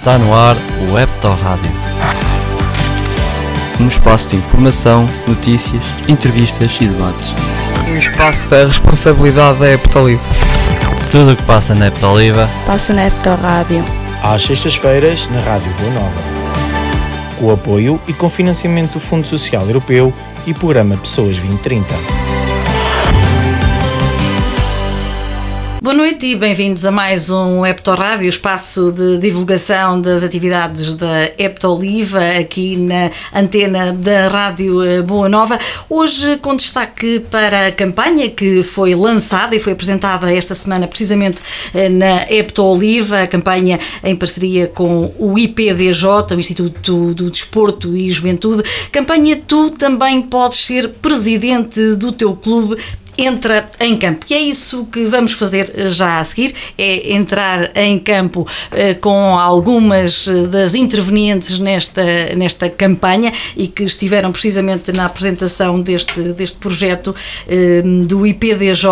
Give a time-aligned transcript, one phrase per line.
[0.00, 0.56] Está no ar
[0.90, 1.70] o Hepto Rádio.
[3.78, 7.34] Um espaço de informação, notícias, entrevistas e debates.
[7.86, 10.22] Um espaço da responsabilidade da Heptolive.
[11.12, 13.84] Tudo o que passa na Heptoliva passa na Hepto Rádio.
[14.22, 16.22] Às sextas-feiras, na Rádio Boa Nova.
[17.38, 20.14] O apoio e confinanciamento do Fundo Social Europeu
[20.46, 22.39] e Programa Pessoas 2030.
[25.90, 31.32] Boa noite e bem-vindos a mais um Hepto Rádio, espaço de divulgação das atividades da
[31.36, 35.58] Hepto Oliva, aqui na antena da Rádio eh, Boa Nova.
[35.88, 41.42] Hoje com destaque para a campanha que foi lançada e foi apresentada esta semana precisamente
[41.74, 47.96] eh, na Hepto Oliva, a campanha em parceria com o IPDJ, o Instituto do Desporto
[47.96, 48.62] e Juventude.
[48.92, 52.76] Campanha Tu também podes ser presidente do teu clube
[53.24, 54.26] entra em campo.
[54.30, 59.38] E é isso que vamos fazer já a seguir, é entrar em campo eh, com
[59.38, 62.02] algumas eh, das intervenientes nesta,
[62.36, 67.14] nesta campanha e que estiveram precisamente na apresentação deste, deste projeto
[67.48, 68.90] eh, do IPDJ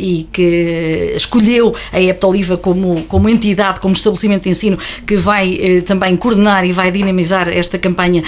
[0.00, 6.16] e que escolheu a Heptoliva como, como entidade, como estabelecimento de ensino que vai também
[6.16, 8.22] coordenar e vai dinamizar esta campanha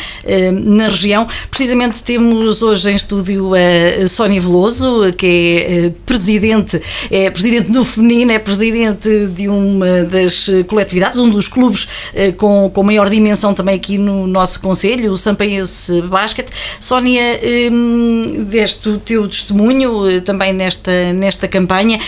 [0.53, 1.27] na região.
[1.51, 6.81] Precisamente temos hoje em estúdio a Sónia Veloso, que é eh, presidente,
[7.11, 12.71] é presidente no feminino, é presidente de uma das coletividades, um dos clubes eh, com,
[12.73, 16.49] com maior dimensão também aqui no nosso Conselho, o Sampaense Basket.
[16.81, 17.23] Sónia,
[17.73, 21.99] hum, deste o teu testemunho eh, também nesta, nesta campanha,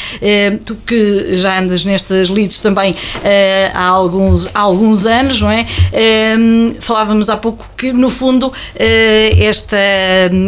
[0.65, 2.95] tu que já andas nestas leads também
[3.75, 5.67] há alguns, há alguns anos, não é?
[6.39, 8.53] Hum, falávamos há pouco que, no fundo,
[9.39, 9.77] esta,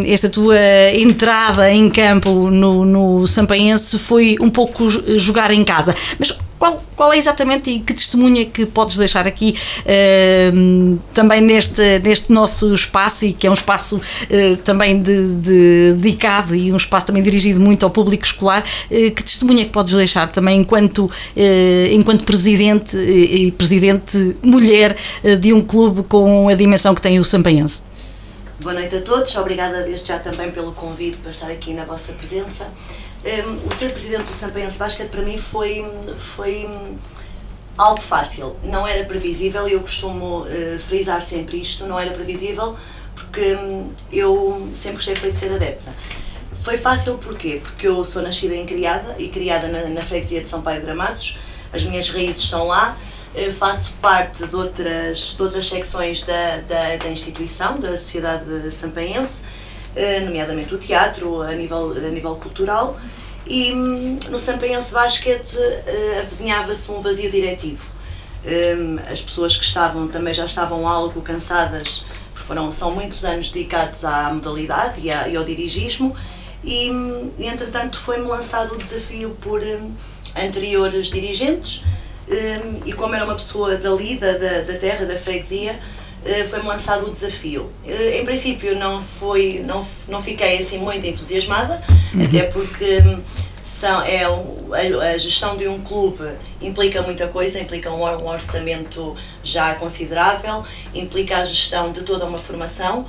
[0.05, 0.57] esta tua
[0.93, 5.95] entrada em campo no, no Sampaense foi um pouco jogar em casa.
[6.17, 11.99] Mas qual, qual é exatamente e que testemunha que podes deixar aqui uh, também neste,
[11.99, 16.75] neste nosso espaço e que é um espaço uh, também de, de, dedicado e um
[16.75, 21.09] espaço também dirigido muito ao público escolar, uh, que testemunha que podes deixar também enquanto,
[21.91, 24.97] enquanto presidente e presidente mulher
[25.39, 27.88] de um clube com a dimensão que tem o Sampaense?
[28.61, 32.11] Boa noite a todos, obrigada desde já também pelo convite para estar aqui na vossa
[32.11, 32.67] presença.
[33.23, 35.85] Um, o ser presidente do Sampense Basket para mim foi,
[36.17, 36.69] foi
[37.77, 42.75] algo fácil, não era previsível e eu costumo uh, frisar sempre isto, não era previsível
[43.15, 45.93] porque um, eu sempre gostei de ser adepta.
[46.61, 47.61] Foi fácil porquê?
[47.63, 50.85] Porque eu sou nascida em criada e criada na, na freguesia de São Paulo de
[50.85, 51.39] Gramaços,
[51.71, 52.97] as minhas raízes estão lá,
[53.35, 59.41] eh, faço parte de outras, de outras secções da, da, da instituição, da Sociedade Sampaense,
[59.95, 62.99] eh, nomeadamente o teatro, a nível, a nível cultural,
[63.45, 67.91] e hum, no Sampaense Basket eh, avizinhava-se um vazio diretivo.
[68.45, 73.51] Hum, as pessoas que estavam também já estavam algo cansadas, porque foram, são muitos anos
[73.51, 76.15] dedicados à modalidade e, e ao dirigismo,
[76.63, 79.61] hum, e entretanto foi-me lançado o desafio por
[80.35, 81.83] anteriores dirigentes,
[82.29, 85.79] um, e como era uma pessoa dali, da, da, da terra, da freguesia,
[86.23, 87.71] uh, foi-me lançado o desafio.
[87.83, 91.81] Uh, em princípio não, foi, não, não fiquei assim muito entusiasmada,
[92.13, 92.23] uhum.
[92.23, 93.19] até porque hum,
[93.63, 96.29] são, é, a, a, gestão de um clube
[96.61, 100.63] implica muita coisa, implica um, um orçamento já considerável,
[100.93, 103.07] implica a gestão de toda uma formação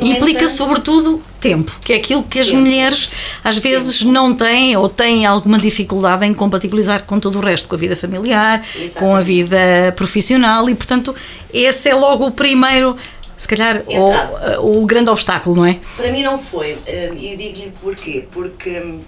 [0.00, 2.60] Implica, entanto, sobretudo, tempo, que é aquilo que as tempo.
[2.60, 3.10] mulheres
[3.44, 4.12] às vezes tempo.
[4.12, 7.94] não têm ou têm alguma dificuldade em compatibilizar com todo o resto, com a vida
[7.94, 8.98] familiar, Exatamente.
[8.98, 9.56] com a vida
[9.96, 11.14] profissional e, portanto,
[11.52, 12.96] esse é logo o primeiro
[13.36, 15.78] se calhar o, o, grande obstáculo, não é?
[15.96, 16.78] Para mim não foi,
[17.16, 19.00] e digo-lhe porquê, porque hum,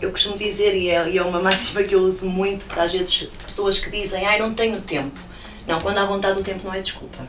[0.00, 2.92] eu costumo dizer, e é, e é uma máxima que eu uso muito para às
[2.92, 5.20] vezes pessoas que dizem, ai não tenho tempo.
[5.66, 7.28] Não, quando há vontade o tempo não é desculpa.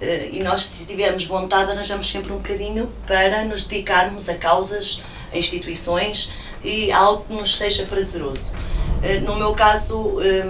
[0.00, 5.02] Eh, e nós, se tivermos vontade, arranjamos sempre um bocadinho para nos dedicarmos a causas,
[5.32, 6.30] a instituições
[6.62, 8.52] e a algo que nos seja prazeroso.
[9.02, 10.44] Eh, no meu caso, eh,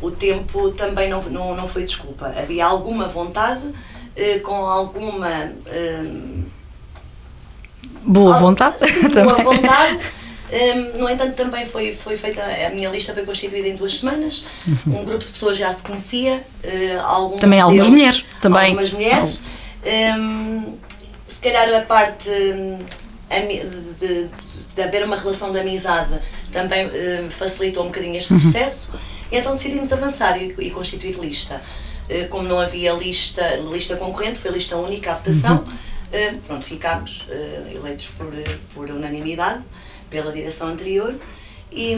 [0.00, 2.32] o tempo também não, não, não foi desculpa.
[2.36, 3.72] Havia alguma vontade,
[4.42, 5.28] com alguma.
[8.02, 8.76] Boa vontade?
[8.78, 9.98] Sim, boa vontade.
[10.50, 14.46] Um, no entanto, também foi, foi feita, a minha lista foi constituída em duas semanas,
[14.66, 15.00] uhum.
[15.00, 18.62] um grupo de pessoas já se conhecia, uh, alguns Também algumas mulheres, também.
[18.62, 19.42] Algumas mulheres.
[20.18, 20.74] Um,
[21.28, 22.78] se calhar a parte um,
[23.30, 24.28] de, de,
[24.74, 26.18] de, haver uma relação de amizade
[26.50, 28.40] também uh, facilitou um bocadinho este uhum.
[28.40, 28.92] processo,
[29.30, 31.60] e então decidimos avançar e, e constituir lista.
[32.08, 36.40] Uh, como não havia lista, lista concorrente, foi lista única a votação, uhum.
[36.46, 37.26] pronto, ficámos
[37.70, 38.32] eleitos por,
[38.72, 39.62] por unanimidade
[40.10, 41.14] pela direção anterior
[41.72, 41.92] e,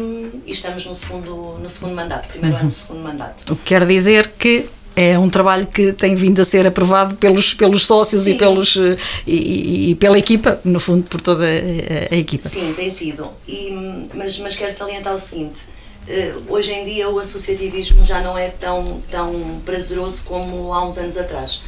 [0.47, 3.53] e estamos no segundo, no segundo mandato, primeiro ano do segundo mandato.
[3.53, 4.67] O que quer dizer que
[4.97, 8.97] é um trabalho que tem vindo a ser aprovado pelos, pelos sócios e, pelos, eh,
[9.27, 12.49] e, e, pela equipa, no fundo, por toda a, a equipa.
[12.49, 13.31] Sim, tem sido.
[13.47, 15.61] E, mas, mas quero salientar o seguinte:
[16.09, 19.33] eh, hoje em dia o associativismo já não é tão, tão
[19.65, 21.63] prazeroso como há uns anos atrás.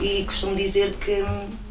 [0.00, 1.24] E costumo dizer que.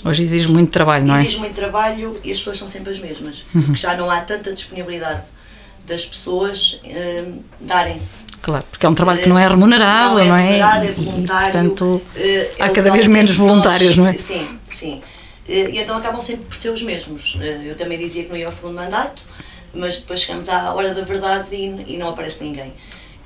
[0.04, 1.22] Hoje exige muito trabalho, não é?
[1.22, 3.46] Exige muito trabalho e as pessoas são sempre as mesmas.
[3.54, 3.62] Uhum.
[3.64, 5.24] Porque já não há tanta disponibilidade
[5.86, 8.26] das pessoas uh, darem-se.
[8.42, 10.28] Claro, porque é um trabalho que não é remunerado, não é?
[10.28, 11.48] Não é, remunerado, é voluntário.
[11.48, 14.14] E, portanto, uh, há cada vez menos voluntários, não é?
[14.14, 15.02] Sim, sim.
[15.48, 17.38] Uh, e então acabam sempre por ser os mesmos.
[17.64, 19.24] eu também dizia que não ia ao segundo mandato,
[19.74, 22.74] mas depois chegamos à hora da verdade e, e não aparece ninguém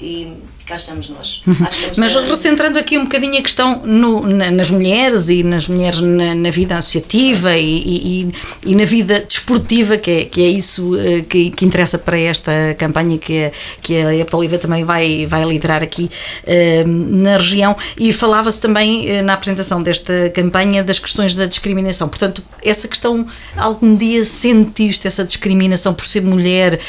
[0.01, 0.36] e
[0.66, 1.42] cá estamos nós.
[1.46, 1.56] Uhum.
[1.98, 6.36] Mas recentrando aqui um bocadinho a questão no, na, nas mulheres e nas mulheres na,
[6.36, 7.78] na vida associativa e,
[8.25, 8.31] e,
[8.66, 12.52] e, na vida desportiva, que é, que é isso uh, que, que interessa para esta
[12.78, 16.10] campanha que, a, que a Epta Oliva também vai, vai liderar aqui
[16.44, 17.75] uh, na região.
[17.98, 22.10] E falava-se também uh, na apresentação desta campanha das questões da discriminação.
[22.10, 23.25] Portanto, essa questão,
[23.56, 26.80] algum dia sentiste essa discriminação por ser mulher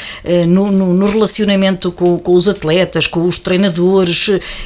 [0.47, 3.07] no, no, no relacionamento com, com os atletas?
[3.07, 3.62] com os treinadores,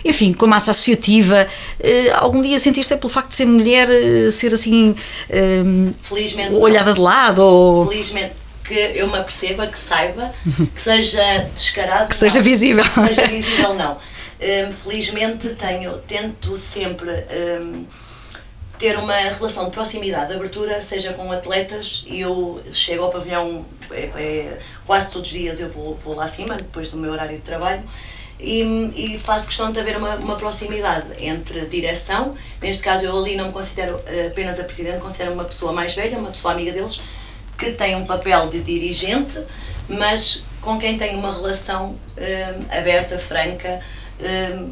[0.03, 1.47] enfim, com a massa associativa.
[1.79, 4.95] Eh, algum dia sentiste é pelo facto de ser mulher, eh, ser assim.
[5.29, 6.53] Ehm, Felizmente.
[6.53, 7.39] Olhada de lado?
[7.39, 7.87] Ou...
[7.87, 8.33] Felizmente
[8.63, 10.33] que eu me aperceba, que saiba,
[10.75, 12.09] que seja descarado.
[12.09, 12.83] Que seja não, visível.
[12.83, 13.97] Que seja visível, não.
[14.83, 17.85] Felizmente tenho, tento sempre um,
[18.77, 23.65] ter uma relação de proximidade, de abertura, seja com atletas, e eu chego ao pavilhão
[23.91, 27.35] é, é, quase todos os dias, eu vou, vou lá acima, depois do meu horário
[27.35, 27.83] de trabalho,
[28.39, 28.61] e,
[28.95, 33.47] e, faço questão de haver uma, uma, proximidade entre direção, neste caso eu ali não
[33.47, 37.01] me considero eh, apenas a presidente, considero uma pessoa mais velha, uma pessoa amiga deles,
[37.57, 39.43] que tem um papel de dirigente,
[39.89, 43.79] mas com quem tem uma relação uh, aberta, franca,
[44.19, 44.69] uh,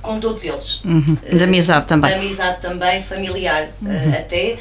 [0.00, 0.82] com todos eles.
[0.84, 1.16] Uhum.
[1.30, 2.10] De amizade também.
[2.10, 3.90] De amizade também, familiar uhum.
[3.90, 4.58] uh, até.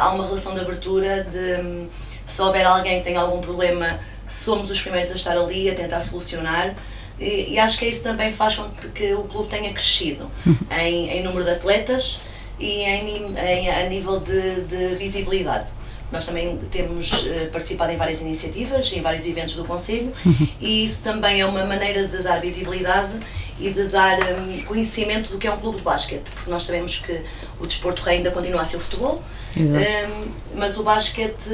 [0.00, 1.88] há uma relação de abertura, de
[2.26, 6.00] se houver alguém que tem algum problema, somos os primeiros a estar ali, a tentar
[6.00, 6.74] solucionar.
[7.20, 10.30] E, e, acho que isso também faz com que o clube tenha crescido
[10.80, 12.20] em, em número de atletas
[12.58, 15.68] e em, em a nível de, de, visibilidade.
[16.10, 20.12] Nós também temos uh, participado em várias iniciativas, em vários eventos do Conselho,
[20.60, 23.12] e isso também é uma maneira de dar visibilidade
[23.60, 26.96] e de dar um, conhecimento do que é um clube de basquete, porque nós sabemos
[26.98, 27.20] que
[27.60, 29.22] o desporto rei ainda continua a ser o futebol,
[29.56, 31.50] um, mas o basquete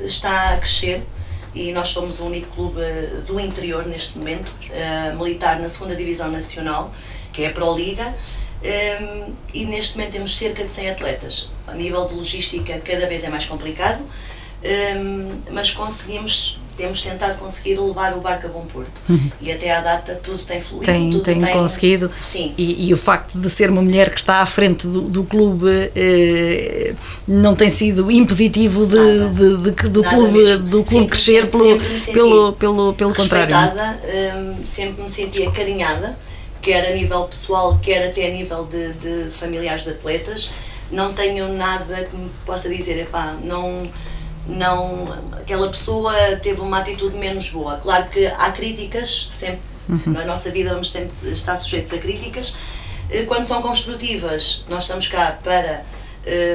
[0.00, 1.02] está a crescer
[1.54, 2.80] e nós somos o único clube
[3.26, 6.92] do interior neste momento, uh, militar na segunda Divisão Nacional,
[7.32, 8.14] que é a Pro Liga,
[8.60, 11.50] um, e neste momento temos cerca de 100 atletas.
[11.66, 17.76] A nível de logística cada vez é mais complicado, um, mas conseguimos temos tentado conseguir
[17.76, 19.02] levar o barco a bom porto.
[19.08, 19.30] Uhum.
[19.40, 20.86] E até à data tudo tem fluído.
[20.86, 22.10] Tem, tudo tem, tem conseguido.
[22.20, 22.54] Sim.
[22.56, 25.66] E, e, o facto de ser uma mulher que está à frente do, do clube
[25.94, 26.94] eh,
[27.26, 31.50] não tem sido impeditivo de, de, de, de do, clube, do clube sempre, crescer sempre,
[31.50, 33.56] pelo, sempre pelo, pelo, pelo contrário.
[33.56, 36.16] Um, sempre me senti acarinhada,
[36.62, 40.52] quer a nível pessoal, quer até a nível de, de familiares de atletas.
[40.92, 43.90] Não tenho nada que me possa dizer, epá, não
[44.48, 46.12] não aquela pessoa
[46.42, 47.78] teve uma atitude menos boa.
[47.78, 50.12] Claro que há críticas, sempre uhum.
[50.12, 52.56] na nossa vida vamos sempre estar sujeitos a críticas.
[53.10, 55.84] Eh, quando são construtivas, nós estamos cá para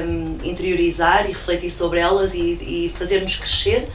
[0.06, 3.88] um, interiorizar e refletir sobre elas e, e fazermos crescer.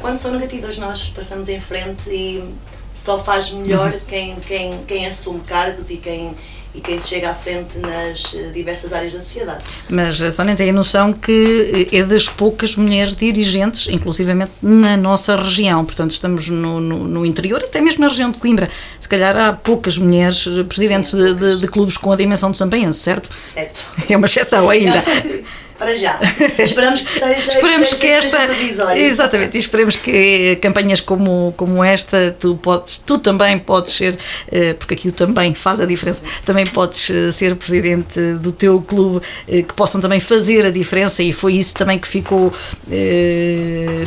[0.00, 2.44] Quando são negativas, nós passamos em frente e
[2.92, 4.00] só faz melhor uhum.
[4.06, 6.36] quem, quem, quem assume cargos e quem,
[6.74, 9.64] e quem se chega à frente nas eh, diversas áreas da sociedade.
[9.88, 15.36] Mas a Sónia tem a noção que é das poucas mulheres dirigentes, inclusivamente na nossa
[15.36, 18.68] região, portanto estamos no, no, no interior, até mesmo na região de Coimbra,
[19.00, 22.58] se calhar há poucas mulheres presidentes Sim, de, de, de, clubes com a dimensão de
[22.58, 23.30] Sampaense, certo?
[23.52, 23.86] Certo.
[24.08, 25.02] É uma exceção ainda.
[25.78, 26.18] para já.
[26.58, 31.52] Esperamos que seja, esperemos que, seja, que esta seja exatamente, e esperemos que campanhas como,
[31.56, 34.16] como esta tu podes, tu também podes ser,
[34.50, 39.24] eh, porque aquilo também faz a diferença, também podes eh, ser presidente do teu clube,
[39.48, 42.52] eh, que possam também fazer a diferença e foi isso também que ficou,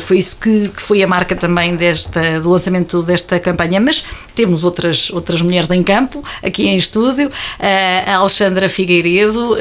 [0.00, 4.64] foi isso que, que foi a marca também desta, do lançamento desta campanha, mas temos
[4.64, 9.56] outras, outras mulheres em campo, aqui em estúdio, a Alexandra Figueiredo,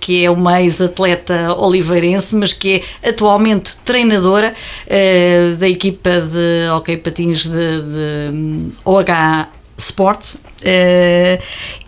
[0.00, 4.54] que é uma ex-atleta atleta oliveirense, mas que é atualmente treinadora
[4.86, 10.34] uh, da equipa de hockey patins de, de OH Sport.
[10.58, 11.40] Uh,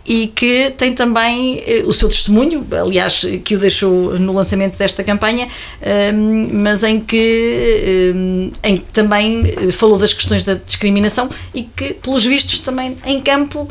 [0.05, 5.03] e que tem também eh, o seu testemunho, aliás, que o deixou no lançamento desta
[5.03, 5.47] campanha,
[5.81, 12.25] ehm, mas em que, em que também falou das questões da discriminação e que, pelos
[12.25, 13.69] vistos, também em campo,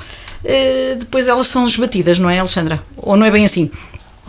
[0.98, 2.82] depois elas são esbatidas, não é, Alexandra?
[2.96, 3.70] Ou não é bem assim?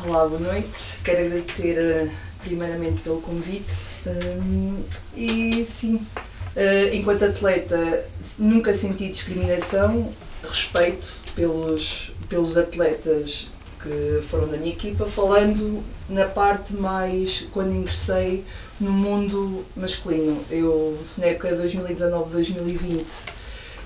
[0.03, 0.97] Olá, boa noite.
[1.03, 2.09] Quero agradecer
[2.43, 3.71] primeiramente pelo convite
[4.07, 4.83] ehm,
[5.15, 6.05] e sim,
[6.53, 8.05] Uh, enquanto atleta,
[8.37, 10.09] nunca senti discriminação,
[10.43, 13.47] respeito pelos, pelos atletas
[13.81, 18.43] que foram da minha equipa, falando na parte mais quando ingressei
[18.81, 20.43] no mundo masculino.
[20.51, 23.05] Eu, na época de 2019-2020,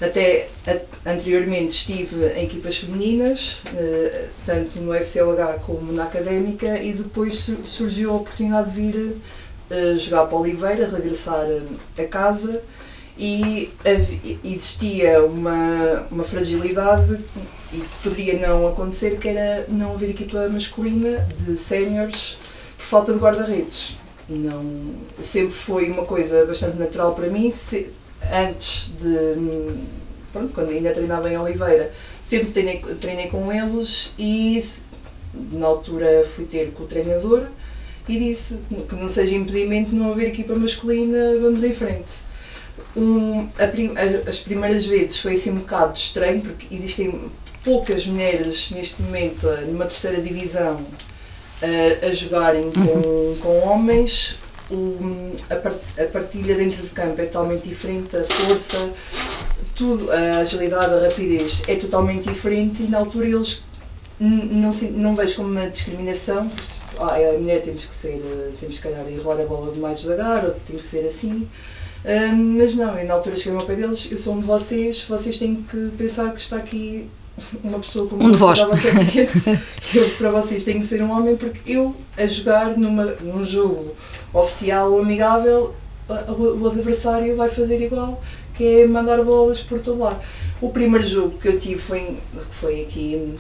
[0.02, 0.50] até
[1.06, 8.12] anteriormente estive em equipas femininas, uh, tanto no FCOH como na académica, e depois surgiu
[8.12, 9.16] a oportunidade de vir
[9.98, 11.44] jogar para Oliveira, regressar
[11.98, 12.62] a casa
[13.18, 13.72] e
[14.44, 17.20] existia uma, uma fragilidade
[17.74, 22.38] e que poderia não acontecer, que era não haver equipa masculina de séniores
[22.78, 23.98] por falta de guarda-redes.
[24.28, 27.90] Não, sempre foi uma coisa bastante natural para mim, se,
[28.34, 29.78] antes de,
[30.32, 31.92] pronto, quando ainda treinava em Oliveira,
[32.26, 34.64] sempre treinei, treinei com eles e
[35.52, 37.48] na altura fui ter com o treinador
[38.08, 42.26] e disse que não seja impedimento não haver equipa masculina, vamos em frente.
[42.96, 43.94] Um, prim,
[44.28, 47.30] as primeiras vezes foi assim um bocado estranho, porque existem
[47.64, 50.82] poucas mulheres neste momento numa terceira divisão
[51.62, 53.38] a, a jogarem com, uhum.
[53.42, 54.38] com homens.
[54.70, 58.90] O, a, partilha dentro de campo é totalmente diferente, a força,
[59.76, 63.64] tudo, a agilidade, a rapidez é totalmente diferente e na altura eles
[64.20, 66.50] não, não vejo como uma discriminação,
[67.00, 68.22] ah, a mulher temos que ser,
[68.60, 71.48] temos que calhar enrolar a bola de mais devagar, ou tem que ser assim.
[72.06, 75.04] Um, mas não, eu na altura cheguei ao pé deles, eu sou um de vocês,
[75.04, 77.10] vocês têm que pensar que está aqui
[77.64, 78.60] uma pessoa como um de vós.
[79.94, 83.94] eu para vocês tenho que ser um homem porque eu a jogar numa, num jogo
[84.34, 85.76] oficial ou amigável
[86.08, 88.22] o, o adversário vai fazer igual,
[88.56, 90.20] que é mandar bolas por todo lado.
[90.62, 92.18] O primeiro jogo que eu tive foi,
[92.52, 93.36] foi aqui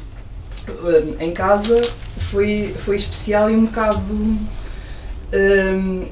[1.20, 1.82] em casa
[2.18, 4.00] foi, foi especial e um bocado.
[5.34, 6.08] Um,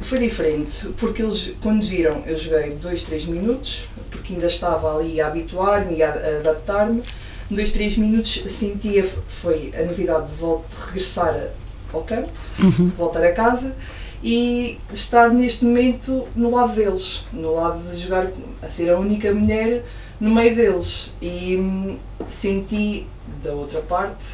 [0.00, 5.20] foi diferente, porque eles, quando viram, eu joguei 2, 3 minutos, porque ainda estava ali
[5.20, 7.02] a habituar-me e a, a adaptar-me.
[7.50, 11.48] 2, 3 minutos sentia, foi a novidade de, volta, de regressar
[11.92, 12.90] ao campo, uhum.
[12.96, 13.74] voltar a casa
[14.22, 18.30] e estar neste momento no lado deles, no lado de jogar,
[18.62, 19.82] a ser a única mulher
[20.20, 21.12] no meio deles.
[21.20, 21.96] E hum,
[22.28, 23.06] senti
[23.42, 24.24] da outra parte,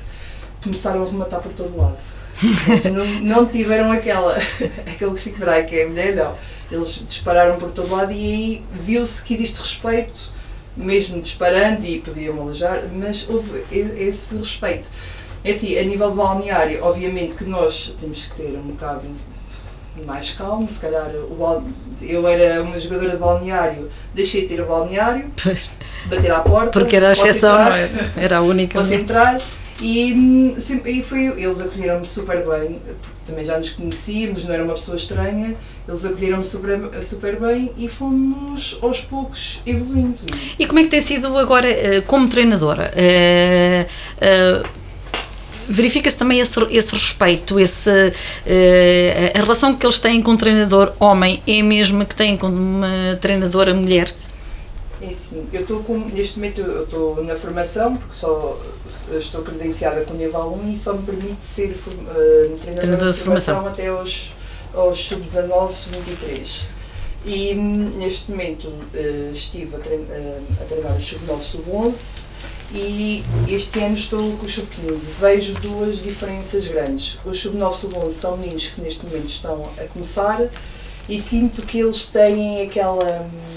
[0.63, 1.99] começaram a rematar por todo lado.
[2.93, 4.37] não, não tiveram aquela,
[4.87, 6.35] aquele Chico Braga que é a mulher, não.
[6.71, 10.33] Eles dispararam por todo lado e aí viu-se que existe respeito,
[10.77, 14.89] mesmo disparando e podiam alejar, mas houve esse respeito.
[15.45, 19.03] É assim, a nível de balneário, obviamente que nós temos que ter um bocado
[20.05, 24.67] mais calmo, se calhar o, eu era uma jogadora de balneário, deixei de ter o
[24.67, 25.71] balneário, pois.
[26.07, 26.79] bater à porta.
[26.79, 28.79] Porque era a exceção, entrar, era, era a única.
[28.79, 29.39] Posso entrar
[29.81, 30.55] e,
[30.85, 34.97] e foi, eles acolheram-me super bem, porque também já nos conhecíamos, não era uma pessoa
[34.97, 35.55] estranha,
[35.89, 40.17] eles acolheram-me super, super bem e fomos aos poucos evoluindo.
[40.59, 42.93] E como é que tem sido agora eh, como treinadora?
[42.93, 44.69] Uh, uh,
[45.69, 48.13] verifica-se também esse, esse respeito, esse, uh,
[49.35, 52.49] a relação que eles têm com o treinador homem é a mesma que têm com
[52.49, 54.13] uma treinadora mulher?
[55.01, 58.59] É sim, eu estou neste momento eu estou na formação, porque só
[59.13, 63.55] estou credenciada com nível 1 e só me permite ser uh, treinadora Treinador de formação,
[63.57, 64.33] formação até aos,
[64.77, 66.63] aos sub-19, sub-23.
[67.25, 72.23] E hum, neste momento uh, estive a, uh, a treinar os sub-9, sub-11
[72.73, 74.99] e este ano estou com o sub-15.
[75.19, 77.19] Vejo duas diferenças grandes.
[77.25, 80.49] Os sub-9 sub-11 são meninos que neste momento estão a começar
[81.09, 83.57] e sinto que eles têm aquela hum,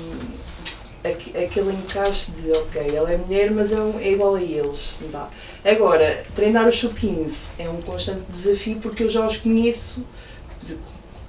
[1.03, 4.99] aquele encaixe de ok, ela é mulher, mas é, é igual a eles.
[5.11, 5.29] Dá.
[5.63, 10.03] Agora, treinar os sub-15 é um constante desafio porque eu já os conheço
[10.63, 10.75] de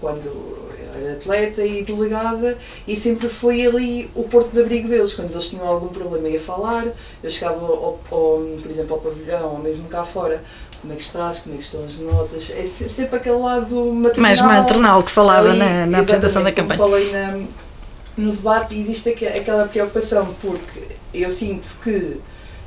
[0.00, 5.14] quando era atleta e delegada e sempre foi ali o porto de abrigo deles.
[5.14, 6.86] Quando eles tinham algum problema ia falar,
[7.22, 10.42] eu chegava, ao, ao, por exemplo, ao pavilhão ou mesmo cá fora,
[10.80, 14.22] como é que estás, como é que estão as notas, é sempre aquele lado maternal.
[14.22, 16.78] Mais maternal que falava ali, na, na apresentação da campanha.
[16.78, 17.40] falei na,
[18.16, 20.80] no debate existe aquela preocupação, porque
[21.12, 22.20] eu sinto que,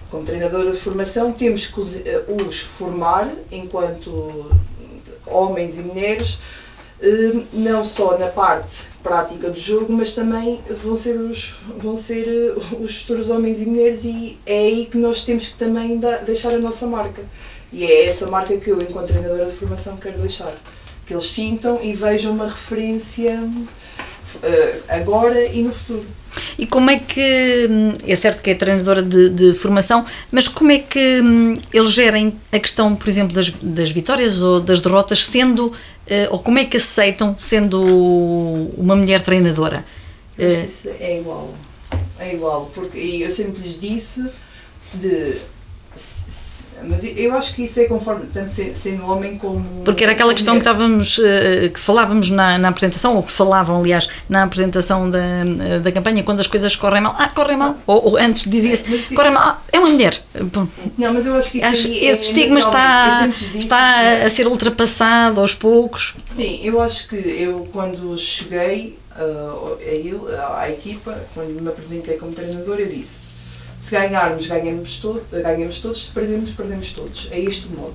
[0.10, 4.52] como treinadora de formação, temos que os formar enquanto
[5.26, 6.63] homens e mulheres eh,
[7.52, 12.76] não só na parte prática do jogo, mas também vão ser os, vão ser eh,
[12.80, 16.54] os futuros homens e mulheres e é aí que nós temos que também da, deixar
[16.54, 17.22] a nossa marca.
[17.74, 20.52] E é essa marca que eu, enquanto treinadora de formação, quero deixar.
[21.06, 26.06] Que eles sintam e vejam uma referência uh, agora e no futuro.
[26.58, 30.72] E como é que, hum, é certo que é treinadora de, de formação, mas como
[30.72, 35.26] é que hum, eles gerem a questão, por exemplo, das, das vitórias ou das derrotas,
[35.26, 35.74] sendo,
[36.32, 37.82] ou como é que aceitam sendo
[38.78, 39.86] uma mulher treinadora?
[40.38, 41.54] Uh, isso é igual,
[42.20, 44.26] é igual, porque eu sempre lhes disse
[44.94, 45.36] de
[46.88, 49.84] mas eu acho que isso é conforme, tanto sendo homem como.
[49.84, 53.80] Porque era aquela questão que estávamos, eh, que falávamos na, na, apresentação, ou que falavam,
[53.80, 55.20] aliás, na apresentação da,
[55.82, 57.16] da campanha, quando as coisas correm mal.
[57.18, 57.76] Ah, correm mal.
[57.88, 59.44] Ou, ou antes dizia-se, é, correm mal.
[59.44, 60.22] Ah, é uma mulher.
[60.98, 65.40] Não, mas eu acho que isso acho, Esse é estigma está, está a ser ultrapassado
[65.40, 66.16] aos poucos.
[66.26, 70.20] Sim, eu acho que eu, quando cheguei uh, a ele,
[70.58, 73.23] à equipa, quando me apresentei como treinador, eu disse
[73.84, 77.28] se ganharmos, ganhamos, todo, ganhamos todos, se perdermos, perdemos todos.
[77.34, 77.94] É este o modo.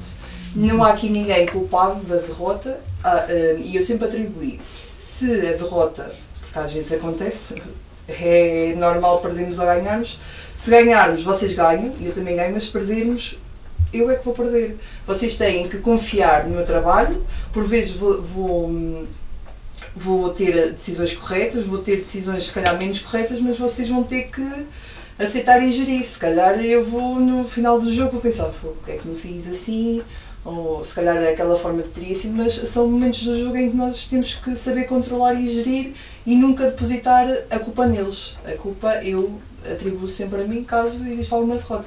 [0.55, 4.59] Não há aqui ninguém culpado da derrota ah, ah, e eu sempre atribuí.
[4.61, 7.55] Se a derrota, porque às vezes acontece,
[8.07, 10.19] é normal perdermos ou ganharmos.
[10.59, 13.39] Se ganharmos, vocês ganham eu também ganho, mas se perdermos,
[13.91, 14.77] eu é que vou perder.
[15.07, 19.07] Vocês têm que confiar no meu trabalho, por vezes vou, vou,
[19.97, 24.25] vou ter decisões corretas, vou ter decisões se calhar menos corretas, mas vocês vão ter
[24.25, 24.67] que
[25.19, 26.05] aceitar e gerir.
[26.05, 29.49] Se calhar eu vou no final do jogo pensar, o que é que me fiz
[29.49, 30.03] assim?
[30.45, 33.77] Ou se calhar daquela forma de teria sido, mas são momentos do jogo em que
[33.77, 35.93] nós temos que saber controlar e gerir
[36.25, 38.37] e nunca depositar a culpa neles.
[38.47, 39.39] A culpa eu
[39.71, 41.85] atribuo sempre a mim caso exista alguma derrota.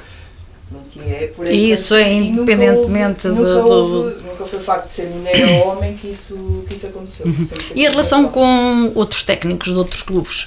[0.95, 4.91] É aí, e isso é independentemente nunca houve, nunca, houve, nunca foi o facto de
[4.91, 7.25] ser mulher ou homem que isso, que isso aconteceu.
[7.25, 7.47] Uhum.
[7.75, 10.43] E a relação com outros técnicos de outros clubes?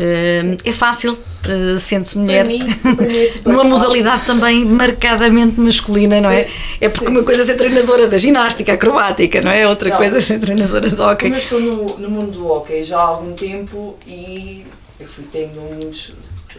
[0.00, 2.60] Uh, é fácil, uh, sendo-se mulher, para mim,
[2.96, 6.48] para mim é numa modalidade também marcadamente masculina, não é?
[6.80, 7.12] É porque Sim.
[7.12, 9.68] uma coisa é ser treinadora da ginástica acrobática, não é?
[9.68, 11.30] Outra não, coisa é ser treinadora de hockey.
[11.30, 14.64] Eu estou no, no mundo do hockey já há algum tempo e
[14.98, 16.14] eu fui tendo uns.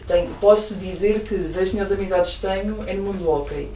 [0.07, 3.67] Tenho, posso dizer que das minhas amizades que tenho é no mundo do hockey.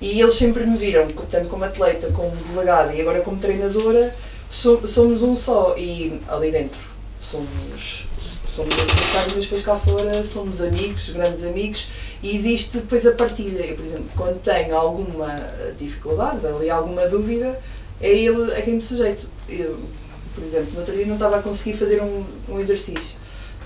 [0.00, 4.12] E eles sempre me viram, tanto como atleta, como delegada e agora como treinadora,
[4.50, 5.76] somos um só.
[5.78, 6.78] E ali dentro
[7.20, 8.08] somos
[8.54, 11.88] somos adversários, mas depois cá fora somos amigos, grandes amigos,
[12.22, 13.64] e existe depois a partilha.
[13.64, 15.28] Eu, por exemplo, quando tenho alguma
[15.78, 17.58] dificuldade, ali alguma dúvida,
[18.00, 19.26] é ele a quem me sujeito.
[19.48, 19.78] Eu,
[20.34, 23.16] por exemplo, no outro dia não estava a conseguir fazer um, um exercício.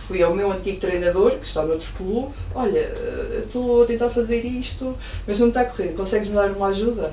[0.07, 4.09] Fui ao meu antigo treinador, que está no outro clube, olha, eh, estou a tentar
[4.09, 4.96] fazer isto,
[5.27, 7.12] mas não está a correr, consegues-me dar uma ajuda?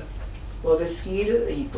[0.62, 1.68] Logo a seguir, e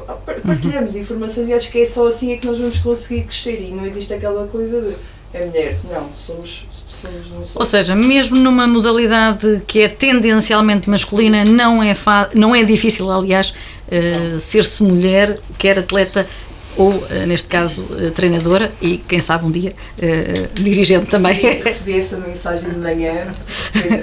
[0.44, 1.00] partilhamos uhum.
[1.00, 3.84] informações e acho que é só assim é que nós vamos conseguir crescer e não
[3.84, 4.94] existe aquela coisa de
[5.36, 5.78] é mulher.
[5.90, 7.56] Não, somos, somos, não somos.
[7.56, 11.94] Ou seja, mesmo numa modalidade que é tendencialmente masculina, não é,
[12.34, 13.52] não é difícil, aliás,
[13.88, 16.26] uh, ser-se mulher, quer atleta,
[16.76, 21.34] ou, eh, neste caso, eh, treinadora e, quem sabe, um dia uh, dirigente também.
[21.34, 23.34] Sim, recebi essa mensagem de manhã,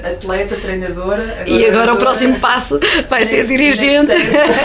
[0.03, 1.23] atleta, treinadora.
[1.23, 4.12] Agora e agora o próximo passo vai ser dirigente.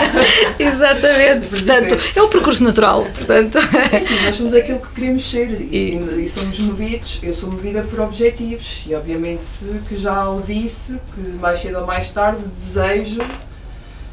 [0.57, 3.07] Exatamente, portanto, é o percurso natural.
[3.13, 3.59] Portanto.
[3.91, 7.83] É sim, nós somos aquilo que queremos ser e, e, somos movidos, eu sou movida
[7.83, 9.41] por objetivos e, obviamente,
[9.87, 13.19] que já o disse, que mais cedo ou mais tarde desejo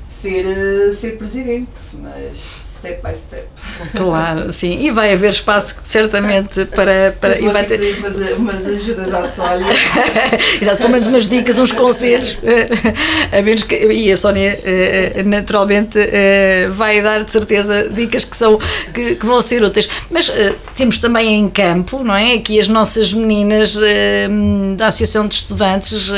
[0.08, 1.70] ser, ser presidente,
[2.02, 3.46] mas step by step.
[3.94, 4.78] Claro, sim.
[4.80, 7.14] E vai haver espaço certamente para.
[7.20, 9.66] para e vai ter umas, umas ajudas à Sónia.
[10.60, 12.38] Exato, pelo menos umas dicas, uns conselhos.
[13.32, 13.74] a menos que.
[13.74, 18.58] E a Sónia, eh, naturalmente, eh, vai dar de certeza dicas que, são,
[18.92, 19.88] que, que vão ser úteis.
[20.10, 22.34] Mas eh, temos também em campo, não é?
[22.34, 23.76] Aqui as nossas meninas
[24.76, 26.10] da Associação de Estudantes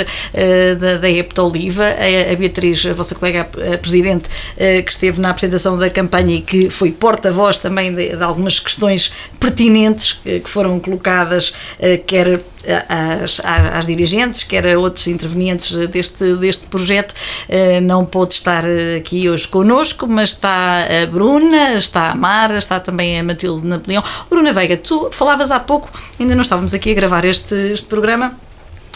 [0.79, 5.31] da, da EPTA Oliva, a, a Beatriz, a vossa colega a presidente, que esteve na
[5.31, 10.49] apresentação da campanha e que foi porta-voz também de, de, algumas questões pertinentes que, que
[10.49, 12.41] foram colocadas, uh, quer
[12.89, 17.13] às, às, dirigentes, quer a outros intervenientes deste, deste projeto.
[17.49, 18.65] Uh, não pôde estar
[18.97, 24.03] aqui hoje connosco, mas está a Bruna, está a Mara, está também a Matilde Napoleão.
[24.31, 28.48] Bruna Veiga, tu falavas há pouco, ainda não estávamos aqui a gravar este, este programa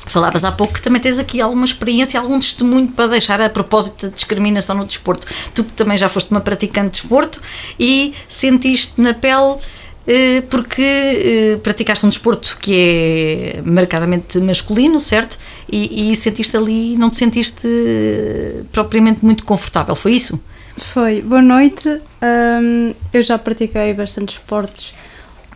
[0.06, 4.06] Falavas há pouco que também tens aqui alguma experiência, algum testemunho para deixar a propósito
[4.08, 5.26] da discriminação no desporto.
[5.54, 7.40] Tu que também já foste uma praticante de desporto
[7.78, 9.58] e sentiste na pele
[10.06, 15.38] eh, porque eh, praticaste um desporto que é marcadamente masculino, certo?
[15.70, 20.40] E, e sentiste ali, não te sentiste eh, propriamente muito confortável, foi isso?
[20.76, 21.22] Foi.
[21.22, 21.88] Boa noite.
[22.20, 24.92] Um, eu já pratiquei bastantes esportes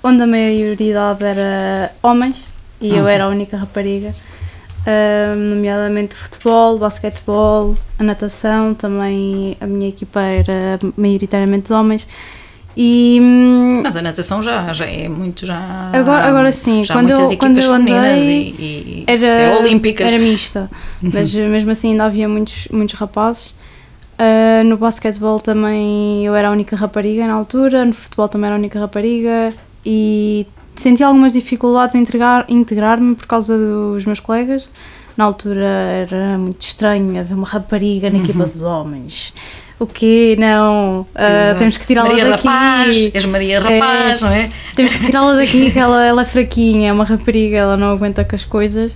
[0.03, 2.37] onde a maioridade era homens
[2.81, 3.09] e eu Uhum.
[3.09, 4.15] era a única rapariga.
[4.87, 12.07] Um, nomeadamente futebol, basquetebol, a natação, também a minha equipa era maioritariamente de homens.
[12.77, 15.45] E hum, Mas a natação já, já é muito.
[15.47, 18.65] Já, Agora- agora sim, Já quando muitas eu- quando eu andei, e,
[19.01, 20.13] e era, até olímpicas.
[20.13, 20.71] era mista,
[21.03, 23.55] mas mesmo assim ainda havia muitos, muitos rapazes.
[24.19, 28.57] Ah, no basquetebol também eu era a única rapariga na altura, no futebol também era
[28.57, 29.53] a única rapariga
[29.85, 34.69] e senti algumas dificuldades em integrar- integrar-me por causa dos meus colegas.
[35.17, 39.33] Na altura era muito estranho haver uma rapariga na equipa dos homens.
[39.79, 40.37] O quê?
[40.39, 41.59] Não, Exato.
[41.59, 42.47] temos que tirá-la Maria daqui.
[42.47, 44.51] Rapaz, és Maria Rapaz, não é?
[44.75, 48.25] Temos que tirá-la daqui, que ela, ela é fraquinha, é uma rapariga, ela não aguenta
[48.25, 48.95] com as coisas.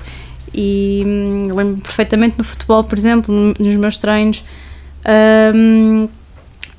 [0.54, 4.42] E hum, lembro-me perfeitamente no futebol, por exemplo, no- nos meus treinos,
[5.54, 6.08] hum,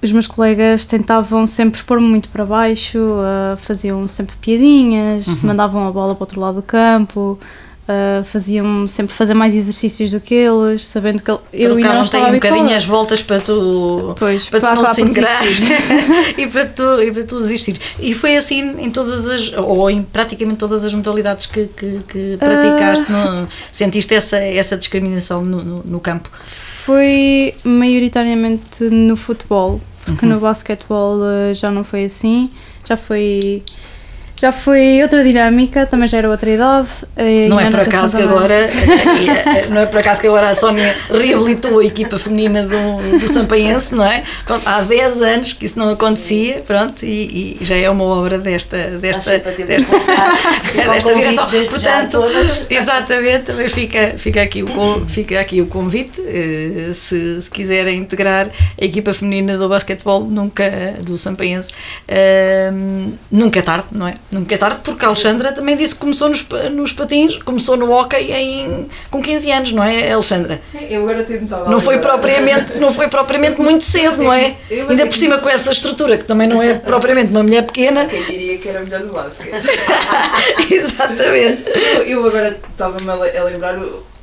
[0.04, 5.92] os meus colegas tentavam sempre pôr-me muito para baixo, ah, faziam sempre piadinhas, mandavam a
[5.92, 7.40] bola para o outro lado do campo.
[7.88, 12.24] ah, faziam sempre fazer mais exercícios do que eles, sabendo que eu não Trocavam-te aí
[12.32, 16.40] um bocadinho as voltas para tu, Pois, para tu para não acabar se desistir.
[16.40, 17.76] e, para tu, e para tu desistir.
[18.00, 22.38] E foi assim em todas as, ou em praticamente todas as modalidades que, que, que
[22.38, 23.42] praticaste, Ah.
[23.42, 26.30] no- sentiste essa, essa discriminação no, no, no campo?
[26.86, 30.34] Foi maioritariamente no futebol, porque Uhum.
[30.34, 32.50] no basquetebol eh, já não foi assim,
[32.86, 33.64] já foi
[34.42, 36.88] já foi outra dinâmica, também já era outra idade.
[37.16, 40.56] eh, Não é por acaso que agora eh, não é por acaso que agora a
[40.56, 44.24] Sónia reabilitou a equipa feminina do, do Sampaense, não é?
[44.46, 48.40] Pronto, há 10 anos que isso não acontecia, pronto, e, e já é uma obra
[48.40, 49.96] desta desta desta,
[50.74, 51.48] desta direção.
[51.70, 52.24] Portanto,
[52.70, 58.48] exatamente, também fica fica aqui o fica aqui o convite, eh, se, se quiserem integrar
[58.82, 61.70] a equipa feminina do basquetebol, nunca do Sampaense,
[62.08, 62.72] eh,
[63.32, 64.16] nunca é tarde, não é?
[64.32, 67.92] Nunca é tarde, porque a Alexandra também disse que começou nos, nos patins, começou no
[67.92, 70.62] hóquei em, com 15 anos, não é, Alexandra?
[70.90, 74.56] Eu agora a Não foi propriamente, não foi propriamente muito cedo, não é?
[74.90, 78.06] Ainda por cima com essa estrutura, que também não é propriamente uma mulher pequena.
[78.06, 79.52] Quem diria que era a mulher do basquete?
[80.72, 81.64] Exatamente.
[81.98, 83.76] Eu, eu agora estava-me a, a lembrar,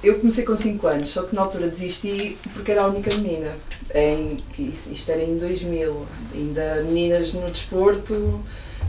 [0.03, 3.51] eu- comecei com 5 anos, só que na altura desisti porque era a única menina.
[3.95, 8.41] Em, isto era em 2000, ainda meninas no desporto.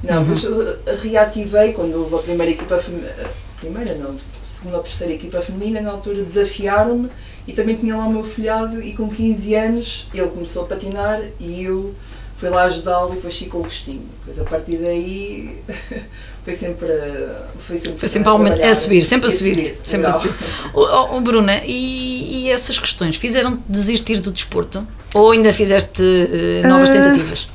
[0.04, 3.12] Não, depois eh, reativei quando houve a primeira equipa feminina.
[3.60, 4.16] Primeira não,
[4.50, 7.10] segunda ou terceira equipa feminina, na altura desafiaram-me
[7.48, 11.22] e também tinha lá o meu filhado e com 15 anos ele começou a patinar
[11.40, 11.94] e eu
[12.38, 14.04] fui lá ajudá-lo e depois ficou o gostinho.
[14.26, 15.58] Depois a partir daí
[16.44, 19.36] foi sempre a- foi sempre, Foi sempre a, aumentar, trabalhar a subir, sempre a e
[19.36, 19.78] subir.
[19.84, 20.34] Sempre a subir.
[20.74, 24.88] Oh, oh, Bruna, e, e essas questões fizeram-te desistir do desporto?
[25.14, 27.50] Ou ainda fizeste eh, novas Ah, tentativas?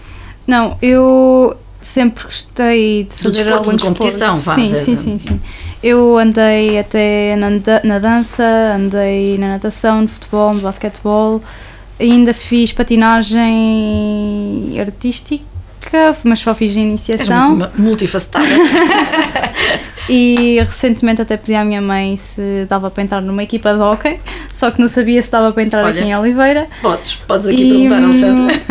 [0.46, 5.40] Não, eu sempre gostei de fazer desporto algum de competição, vá, Sim, sim, sim, sim.
[5.82, 8.44] Eu andei até na, da- na dança,
[8.76, 11.42] andei na natação, no futebol, no basquetebol,
[12.00, 13.44] ainda fiz patinagem
[14.80, 15.44] artística,
[16.24, 17.56] mas só fiz És iniciação.
[17.56, 18.46] mu- multifacetada.
[20.06, 24.18] E recentemente até pedi à minha mãe se dava para entrar numa equipa de hockey,
[24.52, 25.98] só que não sabia se dava para entrar Olha.
[25.98, 26.66] aqui em Oliveira.
[26.82, 28.62] Podes, podes aqui E, perguntar, Alexandre.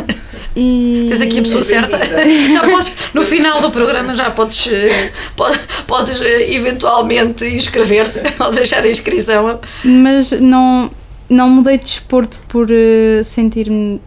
[0.56, 1.06] E...
[1.10, 1.98] Tens aqui a pessoa certa.
[2.54, 5.52] Já podes, no final do programa, já podes, eh, po-
[5.88, 9.60] podes eh, eventualmente inscrever-te ou deixar a inscrição.
[9.84, 10.92] Mas não,
[11.28, 14.00] não mudei de desporto por eh, sentir-me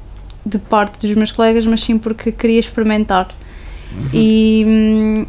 [0.44, 3.28] de parte dos meus colegas, mas sim porque queria experimentar.
[4.12, 5.26] E hum,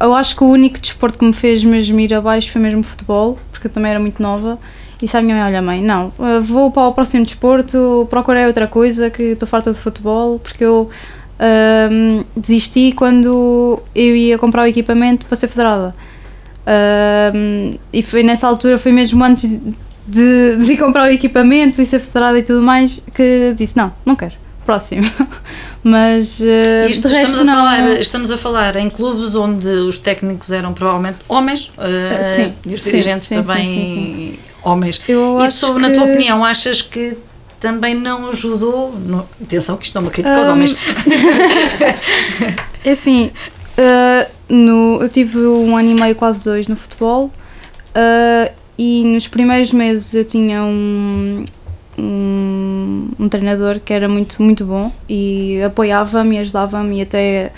[0.00, 3.38] eu acho que o único desporto que me fez mesmo ir abaixo foi mesmo futebol,
[3.52, 4.58] porque eu também era muito nova.
[5.00, 8.46] E disse à minha mãe: Olha, mãe, não, eh, vou para o próximo desporto, procurei
[8.46, 10.90] outra coisa, que estou farta de futebol, porque eu
[11.90, 15.94] hum, desisti quando eu ia comprar o equipamento para ser federada.
[17.34, 19.50] Hum, e foi nessa altura, foi mesmo antes
[20.06, 23.92] de, de ir comprar o equipamento e ser federada e tudo mais, que disse: Não,
[24.04, 25.02] não quero, próximo.
[25.86, 27.54] Mas eh, Isto estamos resto, a, não.
[27.54, 32.74] falar, estamos a falar em clubes onde os técnicos eram provavelmente homens eh, Sim, e
[32.74, 34.25] os dirigentes sim, também sim,
[34.70, 35.00] homens.
[35.08, 37.16] Eu Isso, na que- tua opinião, achas que
[37.60, 38.92] também não ajudou?
[38.92, 40.76] No, atenção, que isto não é uma crítica aos Hum, homens.
[42.84, 43.30] É assim,
[43.78, 49.26] uh, no, eu tive um ano e meio, quase dois, no futebol uh, e nos
[49.26, 51.44] primeiros meses eu tinha um,
[51.98, 57.50] um, um treinador que era muito, muito bom e apoiava-me, ajudava-me e até.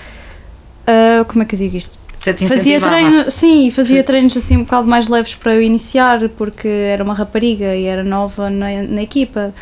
[0.87, 1.99] uh, como é que eu digo isto?
[2.49, 7.03] Fazia treino, sim, fazia treinos assim um bocado mais leves para eu iniciar, porque era
[7.03, 9.53] uma rapariga e era nova na, na equipa.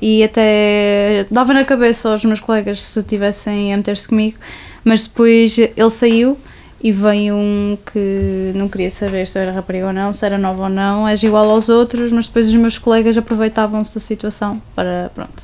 [0.00, 4.38] e até dava na cabeça aos meus colegas se tivessem a meter-se comigo,
[4.84, 6.36] mas depois ele saiu
[6.82, 10.64] e veio um que não queria saber se era rapariga ou não, se era nova
[10.64, 15.10] ou não, és igual aos outros, mas depois os meus colegas aproveitavam-se da situação para,
[15.14, 15.42] pronto,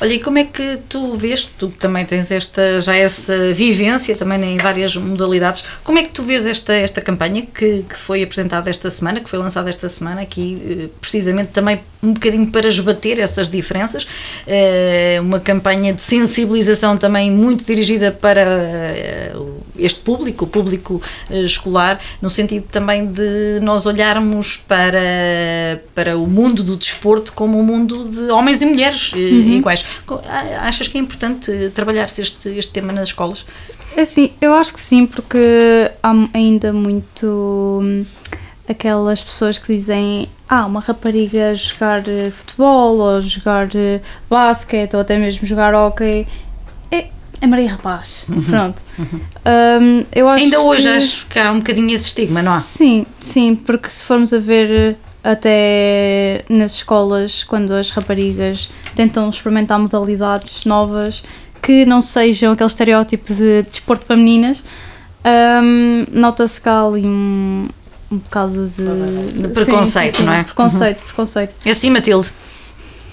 [0.00, 4.14] Olha, e como é que tu vês, tu que também tens esta, já essa vivência
[4.14, 8.22] também em várias modalidades, como é que tu vês esta, esta campanha que, que foi
[8.22, 12.68] apresentada esta semana, que foi lançada esta semana, aqui eh, precisamente também um bocadinho para
[12.68, 14.06] esbater essas diferenças,
[14.46, 19.32] eh, uma campanha de sensibilização também muito dirigida para eh,
[19.78, 26.62] este público, o público escolar, no sentido também de nós olharmos para, para o mundo
[26.62, 29.18] do desporto como um mundo de homens e mulheres uhum.
[29.66, 29.84] Iguais.
[30.60, 33.44] Achas que é importante trabalhar-se este, este tema nas escolas?
[33.96, 38.04] É sim, eu acho que sim, porque há ainda muito hum,
[38.68, 45.00] aquelas pessoas que dizem ah, uma rapariga jogar eh, futebol ou jogar eh, basquete ou
[45.00, 46.26] até mesmo jogar hockey
[46.90, 47.06] é,
[47.40, 48.24] é Maria Rapaz.
[48.28, 48.42] Uhum.
[48.42, 48.82] Pronto.
[48.98, 49.20] Uhum.
[49.46, 52.60] Um, eu acho ainda hoje que, acho que há um bocadinho esse estigma, não há?
[52.60, 54.94] Sim, sim, porque se formos a ver eh,
[55.26, 61.24] até nas escolas, quando as raparigas tentam experimentar modalidades novas
[61.60, 64.62] que não sejam aquele estereótipo de desporto para meninas,
[65.24, 67.68] um, nota-se cá ali um,
[68.08, 70.44] um bocado de, de preconceito, sim, sim, não é?
[70.44, 71.06] Preconceito, uhum.
[71.06, 71.54] preconceito.
[71.64, 72.32] É assim, Matilde.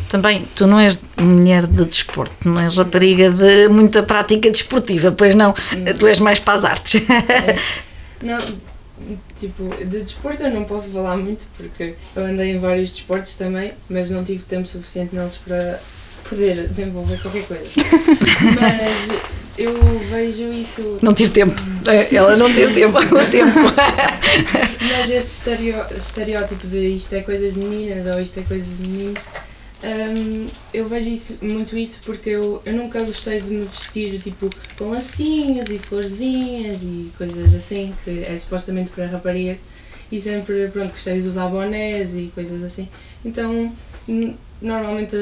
[0.08, 5.34] Também, tu não és mulher de desporto, não és rapariga de muita prática desportiva, pois
[5.34, 5.93] não, não.
[5.95, 7.02] tu és mais para as artes.
[7.10, 7.58] É.
[8.23, 8.38] Não,
[9.47, 13.73] tipo, de desporto eu não posso falar muito porque eu andei em vários desportos também,
[13.89, 15.79] mas não tive tempo suficiente neles para
[16.29, 17.63] poder desenvolver qualquer coisa.
[18.60, 19.73] mas eu
[20.10, 20.99] vejo isso.
[21.01, 21.53] Não tive tempo.
[21.88, 22.97] É, ela não teve tempo.
[23.29, 23.60] tempo.
[24.97, 25.49] mas esse
[25.99, 29.21] estereótipo de isto é coisas meninas ou isto é coisas de meninos
[29.84, 34.50] um, eu vejo isso, muito isso porque eu, eu nunca gostei de me vestir tipo
[34.78, 39.58] com lacinhos e florzinhas e coisas assim, que é supostamente para rapariga.
[40.10, 42.88] E sempre, pronto, gostei de usar bonés e coisas assim.
[43.26, 43.74] Então,
[44.62, 45.17] normalmente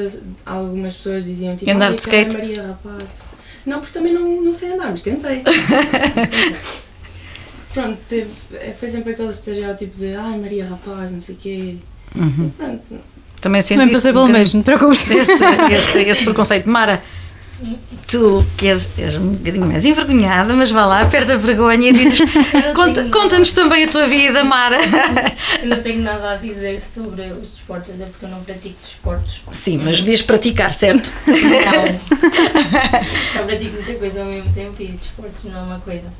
[0.46, 2.36] algumas pessoas diziam tipo, andar de skate.
[2.36, 3.22] Maria Rapaz.
[3.66, 5.42] Não, porque também não, não sei andar, mas tentei.
[7.72, 8.30] Pronto, teve,
[8.78, 11.76] foi sempre aquele estereótipo de ai Maria Rapaz, não sei o quê.
[12.14, 12.46] Uhum.
[12.46, 12.98] E pronto,
[13.42, 15.10] também sentiste Também passei pelo um mesmo, preocupes.
[15.10, 16.70] Esse, esse, esse preconceito.
[16.70, 17.02] Mara,
[18.06, 21.92] tu que és, és, um bocadinho mais envergonhada, mas vá lá, perde a vergonha e
[21.92, 22.18] diz
[22.74, 24.78] conta, conta-nos também a tua vida, Mara.
[25.60, 29.42] Eu não tenho nada a dizer sobre os desportos, até porque eu não pratico desportos.
[29.50, 31.10] Sim, mas devias praticar, certo?
[31.26, 33.40] Não.
[33.40, 36.12] Eu pratico muita coisa ao mesmo tempo e desportos não é uma coisa.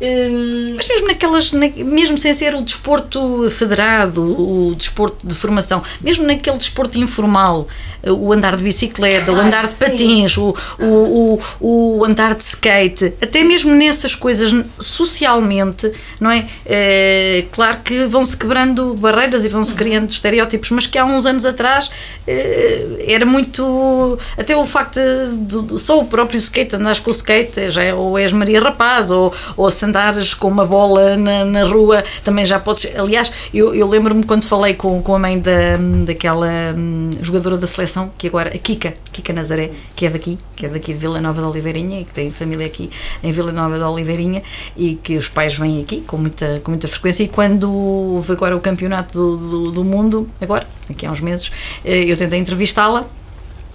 [0.00, 0.74] Hum...
[0.76, 6.56] Mas mesmo naquelas, mesmo sem ser o desporto federado, o desporto de formação, mesmo naquele
[6.56, 7.66] desporto informal,
[8.06, 9.84] o andar de bicicleta, ah, o andar de sim.
[9.84, 16.46] patins, o, o, o, o, andar de skate, até mesmo nessas coisas socialmente, não é?
[16.64, 21.44] é claro que vão-se quebrando barreiras e vão-se criando estereótipos, mas que há uns anos
[21.44, 21.90] atrás
[22.26, 24.18] é, era muito.
[24.36, 25.00] Até o facto
[25.32, 28.60] de, de, só o próprio skate, andares com o skate, já é, ou és Maria
[28.60, 32.94] Rapaz, ou, ou se andares com uma bola na, na rua, também já podes.
[32.96, 37.66] Aliás, eu, eu lembro-me quando falei com, com a mãe da, daquela hum, jogadora da
[37.66, 41.20] seleção, que agora, a Kika, Kika Nazaré, que é daqui, que é daqui de Vila
[41.20, 42.90] Nova de Oliveirinha e que tem família aqui
[43.22, 44.42] em Vila Nova de Oliveirinha
[44.76, 47.22] e que os pais vêm aqui com muita, com muita frequência.
[47.22, 51.50] E quando houve agora o campeonato do, do, do mundo, agora, aqui há uns meses,
[51.84, 53.06] eh, eu tentei entrevistá-la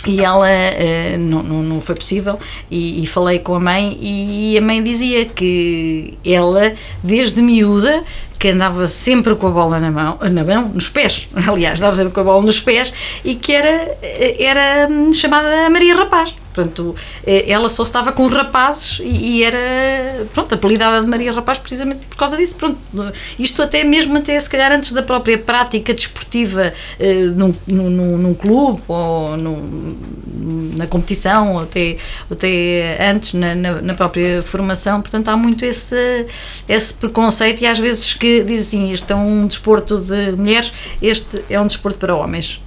[0.05, 2.37] e ela uh, não, não, foi possível
[2.69, 8.03] e, e, falei com a mãe e a mãe dizia que ela desde miúda
[8.37, 12.11] que andava sempre com a bola na mão, na mão, nos pés, aliás, andava sempre
[12.11, 13.97] com a bola nos pés e que era,
[14.37, 16.35] era chamada Maria Rapaz.
[16.53, 22.05] Portanto, eh, ela só estava com rapazes e, era, pronto, apelidada de Maria Rapaz precisamente
[22.05, 22.55] por causa disso.
[22.55, 22.77] Pronto,
[23.39, 28.33] isto até mesmo até se calhar antes da própria prática desportiva eh, num, num, num
[28.33, 29.97] clube ou num,
[30.77, 31.97] na competição, ou até,
[32.29, 35.01] até antes na, na, na, própria formação.
[35.01, 36.25] Portanto, há muito esse,
[36.67, 41.43] esse preconceito e às vezes que diz assim: este é um desporto de mulheres, este
[41.49, 42.61] é um desporto para homens.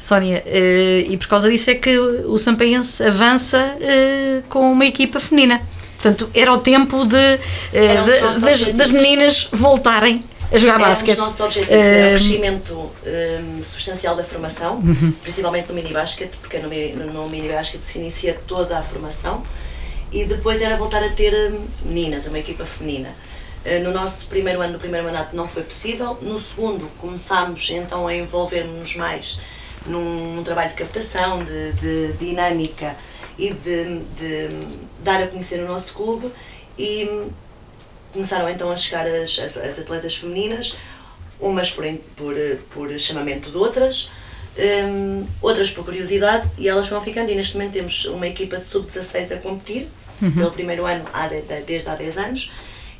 [0.00, 5.20] Sónia, uh, e por causa disso é que o Sampaense avança uh, com uma equipa
[5.20, 5.60] feminina.
[5.94, 11.18] Portanto, era o tempo de, uh, de das, das, meninas voltarem a jogar era basquete.
[11.18, 15.12] Um dos nossos objetivos era o crescimento um, substancial da formação, uhum.
[15.20, 16.68] principalmente no mini basquete, porque no,
[17.12, 19.44] no mini basquete se inicia toda a formação,
[20.10, 21.52] e depois era voltar a ter
[21.84, 23.14] meninas, uma equipa feminina.
[23.64, 26.18] Eh, no nosso primeiro ano do primeiro mandato não foi possível.
[26.22, 29.38] No segundo começámos então a envolver-nos mais
[29.86, 32.96] num, num trabalho de captação, de, de dinâmica
[33.38, 34.48] e de, de
[35.02, 36.30] dar a conhecer o nosso clube.
[36.78, 37.28] E
[38.12, 40.76] começaram então a chegar as, as, as atletas femininas,
[41.38, 41.84] umas por,
[42.16, 42.34] por,
[42.70, 44.10] por chamamento de outras,
[44.58, 47.30] um, outras por curiosidade e elas foram ficando.
[47.30, 49.88] E neste momento temos uma equipa de sub-16 a competir.
[50.20, 50.32] Uhum.
[50.32, 52.52] pelo primeiro ano há de, de, desde há 10 anos.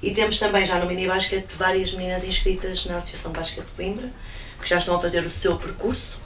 [0.02, 4.10] E temos também já no mini basquete várias meninas inscritas na Associação Basquete de Coimbra
[4.60, 6.18] que já estão a fazer o seu percurso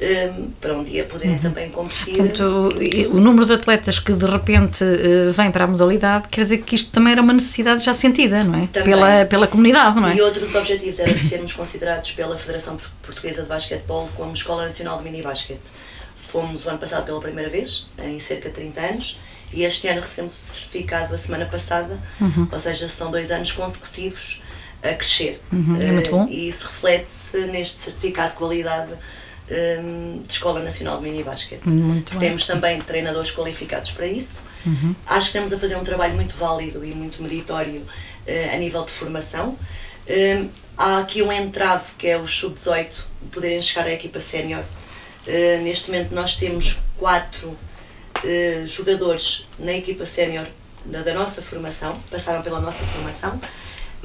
[0.00, 1.40] um, para um dia poderem uhum.
[1.40, 2.16] também competir.
[2.16, 2.74] Portanto,
[3.10, 6.74] o número de atletas que de repente uh, vem para a modalidade quer dizer que
[6.74, 8.66] isto também era uma necessidade já sentida, não é?
[8.66, 10.14] Pela, pela comunidade, não é?
[10.14, 15.04] E outros objetivos era sermos considerados pela Federação Portuguesa de Basquetebol como Escola Nacional de
[15.04, 15.64] Mini Basquete.
[16.14, 19.18] Fomos o ano passado pela primeira vez, em cerca de 30 anos,
[19.52, 22.48] e este ano recebemos o certificado a semana passada, uhum.
[22.50, 24.42] ou seja, são dois anos consecutivos
[24.82, 25.40] a crescer.
[25.52, 26.24] Uhum, é muito bom.
[26.24, 28.92] Uh, e isso reflete-se neste certificado de qualidade
[29.50, 31.66] um, de Escola Nacional de Mini Basquete.
[31.68, 34.42] Muito Temos também treinadores qualificados para isso.
[34.64, 34.94] Uhum.
[35.06, 38.82] Acho que estamos a fazer um trabalho muito válido e muito meritório uh, a nível
[38.82, 39.56] de formação.
[40.08, 44.62] Um, há aqui um entrave que é os sub-18 poderem chegar à equipa sénior.
[45.26, 50.46] Uh, neste momento nós temos quatro uh, jogadores na equipa sénior
[50.84, 53.40] da, da nossa formação, passaram pela nossa formação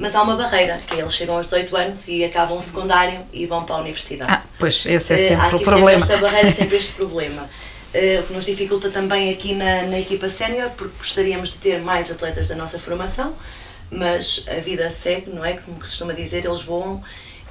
[0.02, 3.20] mas há uma barreira, que é eles chegam aos 18 anos e acabam o secundário
[3.32, 4.32] e vão para a universidade.
[4.32, 6.00] Ah, pois, esse é eh, sempre uh, o problema.
[6.00, 7.42] Sempre esta barreira, sempre este problema.
[7.94, 11.80] Uh, o que nos dificulta também aqui na, na equipa sénior, porque gostaríamos de ter
[11.80, 13.32] mais atletas da nossa formação,
[13.92, 15.52] mas a vida segue, não é?
[15.52, 17.00] Como se costuma dizer, eles voam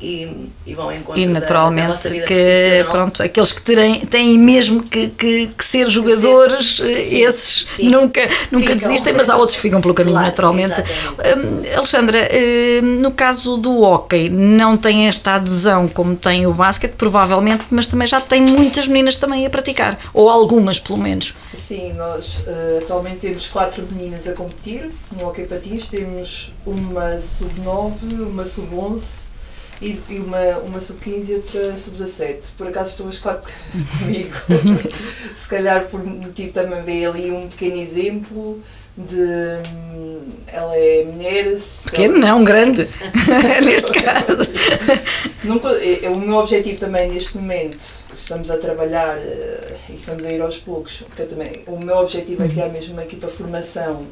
[0.01, 3.99] e, e vão em conta e naturalmente da, da vida que pronto aqueles que terem,
[4.01, 7.89] têm mesmo que, que, que ser jogadores sim, esses sim.
[7.89, 10.81] nunca nunca ficam, desistem mas há outros que ficam pelo caminho claro, naturalmente.
[10.81, 12.27] hum, Alexandra
[12.83, 17.85] hum, no caso do hockey não tem esta adesão como tem o basquete provavelmente mas
[17.85, 21.35] também já tem muitas meninas também a praticar ou algumas pelo menos.
[21.53, 27.51] Sim nós uh, atualmente temos quatro meninas a competir no hockey patins temos uma sub
[27.61, 29.30] 9 uma sub 11
[29.81, 32.51] e, e uma, uma sub-15 e outra sub-17.
[32.57, 33.51] Por acaso estão as quatro
[33.99, 34.35] comigo.
[35.35, 38.61] Se calhar por motivo também veio ali um pequeno exemplo
[38.95, 41.55] de hum, ela é mulher.
[41.85, 42.27] Pequeno ela...
[42.27, 42.87] não, grande,
[43.63, 44.51] neste caso.
[45.43, 50.23] Nunca, é, é, o meu objetivo também neste momento, estamos a trabalhar uh, e estamos
[50.25, 54.05] a ir aos poucos, porque também o meu objetivo é criar mesmo uma equipa formação,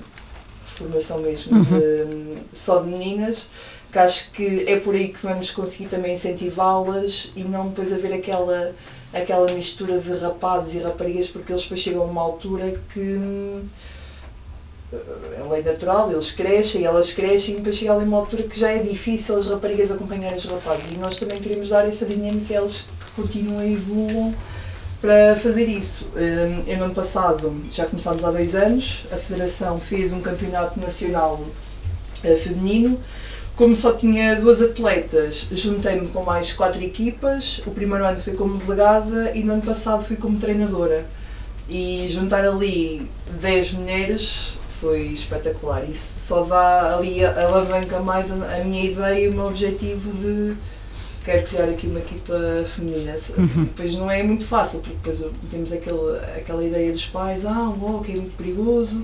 [0.76, 1.64] formação mesmo, uhum.
[1.64, 3.48] de, hum, só de meninas
[3.92, 8.14] que acho que é por aí que vamos conseguir também incentivá-las e não depois haver
[8.14, 8.74] aquela,
[9.14, 13.64] aquela mistura de rapazes e raparigas, porque eles depois chegam a uma altura que hum,
[14.92, 18.70] é lei natural, eles crescem, elas crescem e depois chega ali uma altura que já
[18.70, 22.62] é difícil as raparigas acompanharem os rapazes e nós também queremos dar essa dinâmica a
[22.62, 24.36] eles que continuam e evoluam
[25.02, 26.08] para fazer isso.
[26.16, 31.44] Hum, no ano passado, já começámos há dois anos, a Federação fez um campeonato nacional
[32.24, 33.00] eh, feminino
[33.60, 37.62] como só tinha duas atletas, juntei-me com mais quatro equipas.
[37.68, 41.06] O primeiro ano fui como delegada e no ano passado fui como treinadora.
[41.68, 43.06] E juntar ali
[43.42, 45.84] 10 mulheres foi espetacular.
[45.84, 50.56] Isso só dá ali, alavanca mais a, minha ideia e o meu objetivo de
[51.26, 53.14] quero criar aqui uma equipa feminina.
[53.38, 53.66] Uhum.
[53.66, 57.98] Depois não é muito fácil, porque depois temos aquele, aquela ideia dos pais, ah, o
[57.98, 59.04] hockey é muito perigoso,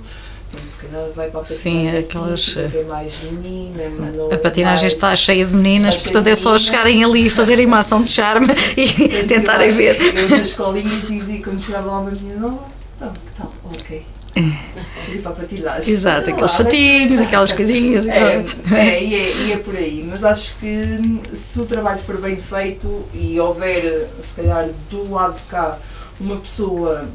[0.69, 2.55] se calhar vai para a Sim, aquelas.
[2.57, 3.83] É mais menina,
[4.31, 7.79] a patinagem mais, está cheia de meninas, portanto é só chegarem ali e fazerem uma
[7.79, 8.87] ação de charme e
[9.25, 10.01] tentarem eu, ver.
[10.15, 12.65] Eu nas escolinhas dizia quando chegava lá uma menina nova,
[12.95, 13.53] então, que tal?
[13.63, 14.05] Ok.
[14.35, 15.93] Ir para a patinagem.
[15.93, 18.05] Exato, aqueles fatinhos, aquelas coisinhas.
[18.05, 20.05] É, é, e é, e é por aí.
[20.05, 20.99] Mas acho que
[21.33, 25.77] se o trabalho for bem feito e houver, se calhar, do lado de cá,
[26.19, 27.07] uma pessoa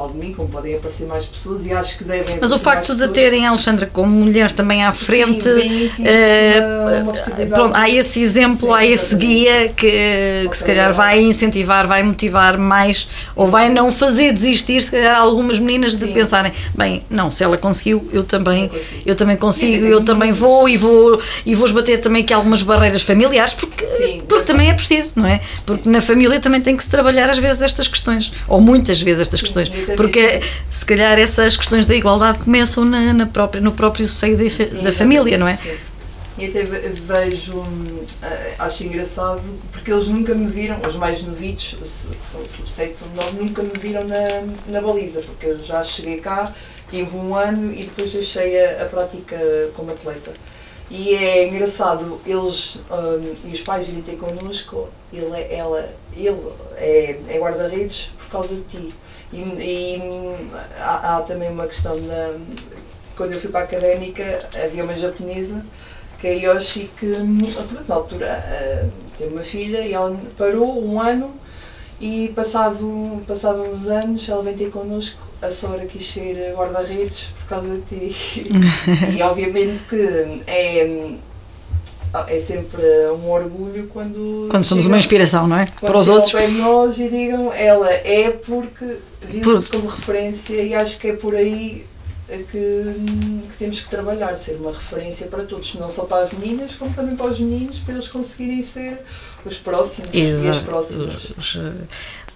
[0.00, 2.94] falo de mim, como podem aparecer mais pessoas e acho que devem Mas o facto
[2.94, 8.68] de terem a Alexandra como mulher também à frente, Sim, uh, pronto, há esse exemplo,
[8.68, 13.68] Sim, há esse guia que, que se calhar vai incentivar, vai motivar mais ou vai
[13.68, 18.24] não fazer desistir, se calhar, algumas meninas de pensarem, bem, não, se ela conseguiu, eu
[18.24, 18.70] também,
[19.04, 23.02] eu também consigo, eu também vou e vou e vou esbater também aqui algumas barreiras
[23.02, 25.40] familiares, porque, Sim, porque também é preciso, não é?
[25.66, 29.20] Porque na família também tem que se trabalhar às vezes estas questões, ou muitas vezes
[29.20, 34.06] estas questões porque se calhar essas questões da igualdade começam na, na própria, no próprio
[34.06, 35.56] seio da, da família, não é?
[35.56, 35.76] Sim.
[36.38, 37.64] E até vejo, uh,
[38.60, 43.62] acho engraçado, porque eles nunca me viram, os mais novitos, que são sub-7, sub-9, nunca
[43.62, 44.16] me viram na,
[44.68, 46.50] na baliza, porque eu já cheguei cá,
[46.88, 49.36] tive um ano e depois deixei a, a prática
[49.74, 50.32] como atleta.
[50.90, 56.40] E é engraçado, eles hum, e os pais virem ter connosco, ele, ela, ele
[56.76, 58.94] é, é guarda-redes por causa de ti.
[59.32, 60.02] E, e,
[60.78, 62.34] há, há também uma questão da.
[63.16, 65.64] Quando eu fui para a académica, havia uma japonesa,
[66.18, 67.06] que é a Yoshi, que
[67.86, 68.42] na altura
[68.84, 71.34] hum, teve uma filha e ela parou um ano
[72.00, 77.48] e passado, passado uns anos ela vem ter connosco, a Sora quis ser guarda-redes por
[77.48, 78.48] causa de ti.
[79.14, 81.14] e obviamente que é,
[82.26, 82.82] é sempre
[83.22, 84.48] um orgulho quando.
[84.50, 85.66] Quando somos uma inspiração, não é?
[85.80, 86.32] Para os outros.
[86.32, 91.12] de nós e digam ela é porque viu-se Por- como referência e acho que é
[91.14, 91.86] por aí
[92.28, 96.76] que, que temos que trabalhar, ser uma referência para todos, não só para as meninas,
[96.76, 98.98] como também para os meninos, para eles conseguirem ser
[99.44, 100.64] os próximos e as Exato.
[100.64, 101.32] próximas.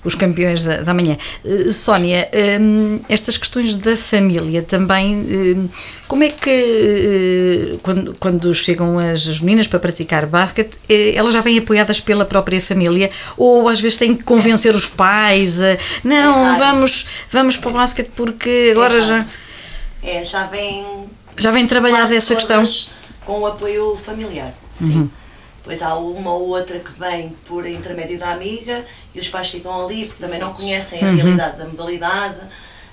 [0.05, 1.17] Os, campeões da, da manhã.
[1.45, 2.29] Eh, Sónia,
[2.61, 5.69] hum, estas questões da família também, hum,
[6.07, 11.33] como é que eh, quando, quando chegam as, as meninas para praticar basquete, eh, elas
[11.33, 15.77] já vêm apoiadas pela própria família ou às vezes têm que convencer os pais a,
[16.03, 16.59] não, Errado.
[16.59, 19.31] vamos, vamos para o basquete porque agora já, Errado.
[20.03, 22.63] É, já vem já vem trabalhada quase essa questão.
[22.63, 22.95] Uhum.
[23.25, 25.11] Com o apoio familiar, sim.
[25.65, 28.85] Pois há uma ou outra que vem por intermédio da amiga
[29.15, 31.09] e os pais ficam ali porque também não conhecem Uhum.
[31.09, 32.37] a realidade da modalidade,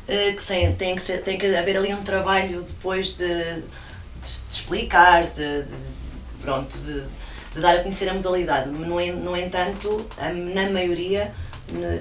[0.08, 3.62] eh, que sem- tem, que ser- tem que haver ali um trabalho depois de, de-
[3.62, 5.68] de explicar, de, de-
[6.42, 7.04] pronto, de,
[7.60, 8.70] dar a conhecer a modalidade.
[8.70, 10.08] No, no entanto,
[10.54, 11.34] na maioria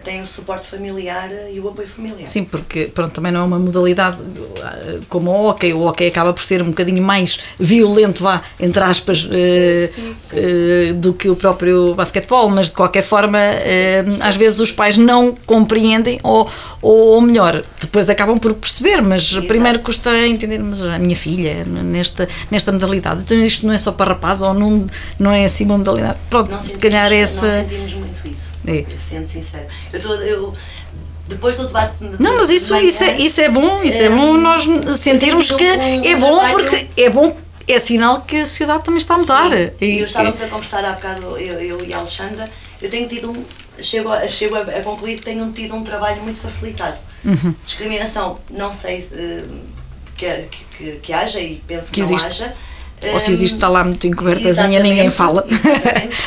[0.04, 2.26] tem o suporte familiar e o apoio familiar.
[2.26, 4.18] Sim, porque pronto, também não é uma modalidade
[4.62, 5.72] ah, como o hockey.
[5.72, 9.90] O hockey acaba por ser um bocadinho mais violento, vá, entre aspas, eh,
[10.32, 14.96] eh, do que o próprio basquetebol, mas de qualquer forma, eh, às vezes os pais
[14.96, 16.48] não compreendem, ou,
[16.82, 19.46] ou melhor, depois acabam por perceber, mas Exato.
[19.46, 23.92] primeiro custa entender, mas a minha filha, nesta, nesta modalidade, então isto não é só
[23.92, 24.86] para rapaz, ou não,
[25.18, 26.18] não é assim uma modalidade.
[26.28, 27.46] Pronto, Não se sentimos- calhar essa.
[27.46, 28.84] Não sentimos muito isso, É.
[29.08, 29.66] sendo sincero.
[29.92, 30.52] Eu tô, eu,
[31.28, 31.98] depois do debate.
[31.98, 34.64] de- Não, mas isso, manhã, isso, é, isso é bom, isso é Hum, bom nós
[34.98, 37.36] sentirmos que um é bom porque é bom,
[37.68, 39.50] é sinal que a sociedade também está a mudar.
[39.50, 42.48] Sim, E- eu estávamos a conversar há bocado, eu, eu e a Alexandra,
[42.82, 43.44] eu tenho tido um.
[43.80, 46.98] Chego a, chego a, a concluir que tenho tido um trabalho muito facilitado.
[47.24, 47.54] Uhum.
[47.64, 49.44] Discriminação, não sei eh,
[50.16, 52.42] que, que, que haja e penso que, Que não existe.
[52.42, 52.54] haja.
[53.12, 55.46] Ou se Hum, existe, está lá muito encobertazinha, ninguém fala.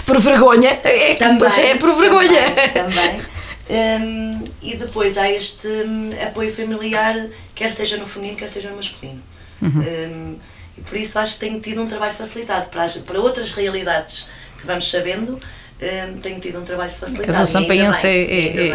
[0.06, 2.42] por vergonha, é depois é por vergonha.
[2.74, 3.12] Também.
[3.12, 3.22] também.
[3.70, 7.16] Hum, e depois há este hum, apoio familiar,
[7.56, 9.22] quer seja no feminino, quer seja no masculino.
[9.62, 9.70] Uhum.
[9.82, 10.36] Hum,
[10.78, 14.28] e por isso acho que tenho tido um trabalho facilitado para, as- para outras realidades
[14.60, 15.40] que vamos sabendo.
[15.82, 17.28] hum, tenho tido um trabalho A facilitado.
[17.32, 18.68] do e ainda Sampaense é, é,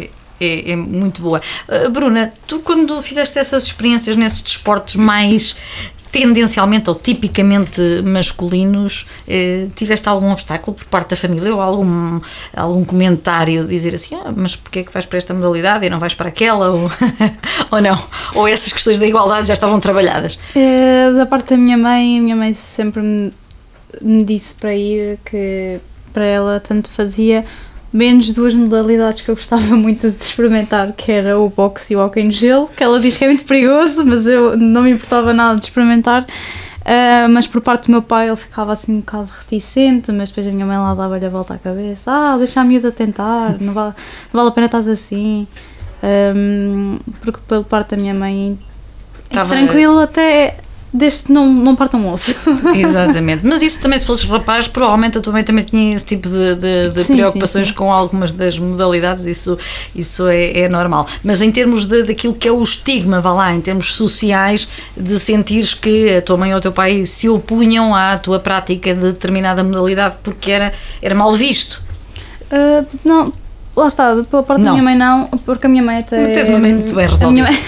[0.00, 1.40] é, é- é muito boa.
[1.68, 5.54] Uh, Bruna, tu quando fizeste essas experiências nesses desportos mais
[6.10, 12.20] tendencialmente ou tipicamente masculinos, eh, tiveste algum obstáculo por parte da família ou algum,
[12.54, 15.98] algum comentário dizer assim, ah, mas porquê é que vais para esta modalidade e não
[15.98, 16.90] vais para aquela ou,
[17.70, 18.02] ou não?
[18.34, 20.38] Ou essas questões da igualdade já estavam trabalhadas?
[20.54, 23.30] Eh, da parte da minha mãe, a minha mãe sempre me,
[24.02, 25.80] me disse para ir que
[26.12, 27.44] para ela tanto fazia
[27.92, 32.00] menos duas modalidades que eu gostava muito de experimentar, que era o boxe e o
[32.04, 35.32] hockey no gelo, que ela diz que é muito perigoso, mas eu não me importava
[35.32, 36.26] nada de experimentar.
[36.84, 40.46] Ah, mas por parte do meu pai ele ficava assim um bocado reticente, mas depois
[40.46, 43.72] a minha mãe lá dava-lhe a volta à cabeça, ah, deixa a miúda tentar, não
[43.74, 43.94] vale,
[44.32, 45.46] não vale a pena estás assim.
[46.02, 48.58] Ahm, porque pela parte da minha mãe
[49.30, 50.56] Tava- tranquilo até
[50.92, 52.34] desde que não, não partam osso.
[52.74, 56.28] Exatamente, mas isso também se fosses rapaz, provavelmente a tua mãe também tinha esse tipo
[56.28, 57.78] de, de- de Sim, preocupações sim, sim.
[57.78, 59.56] com algumas das modalidades, isso,
[59.94, 61.06] isso é, é normal.
[61.22, 65.18] Mas em termos de, daquilo que é o estigma, vá lá, em termos sociais, de
[65.20, 69.00] sentires que a tua mãe ou o teu pai se opunham à tua prática de
[69.12, 71.82] determinada modalidade porque era, era mal visto.
[72.50, 73.32] Ah, não,
[73.76, 74.64] lá está, pela parte Não.
[74.66, 76.26] da minha mãe não, porque a minha mãe até.
[76.32, 77.48] Tens uma mãe muito bem a minha resolvida.
[77.48, 77.58] mãe,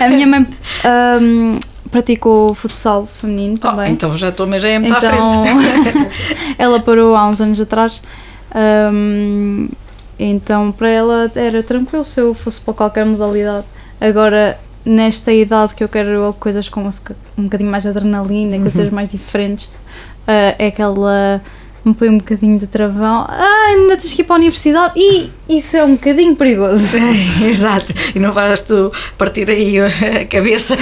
[0.00, 0.46] a minha mãe
[0.84, 1.58] ahm,
[1.90, 3.92] praticou futsal feminino Oh, também.
[3.92, 6.54] então já tua mãe já é muito à Então, frente.
[6.58, 8.00] ela parou há uns anos atrás.
[8.54, 9.68] ahm,
[10.18, 13.64] então, para ela era tranquilo se eu fosse para qualquer modalidade.
[14.00, 18.56] Agora, nesta idade que eu quero coisas com um boca- um bocadinho mais de adrenalina,
[18.56, 18.62] Uhum.
[18.62, 19.70] coisas mais diferentes,
[20.28, 21.40] ah, é que ela
[21.84, 23.26] me põe um bocadinho de travão.
[23.28, 24.92] Ah, ainda tens que ir para a universidade.
[24.96, 26.84] E isso é um bocadinho perigoso.
[27.44, 30.76] Exato, e não vais tu partir aí a cabeça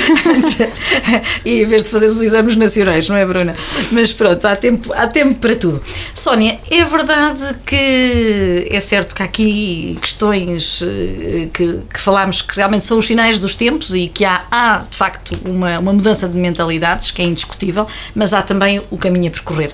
[1.44, 3.56] e em vez de fazer os exames nacionais, não é, Bruna?
[3.92, 5.80] Mas pronto, há tempo, há tempo para tudo.
[6.12, 12.56] Sónia, é verdade que é certo que há aqui questões eh, que, que falámos que
[12.56, 16.28] realmente são os sinais dos tempos e que há, há de facto uma, uma mudança
[16.28, 19.72] de mentalidades, que é indiscutível, mas há também o caminho a percorrer.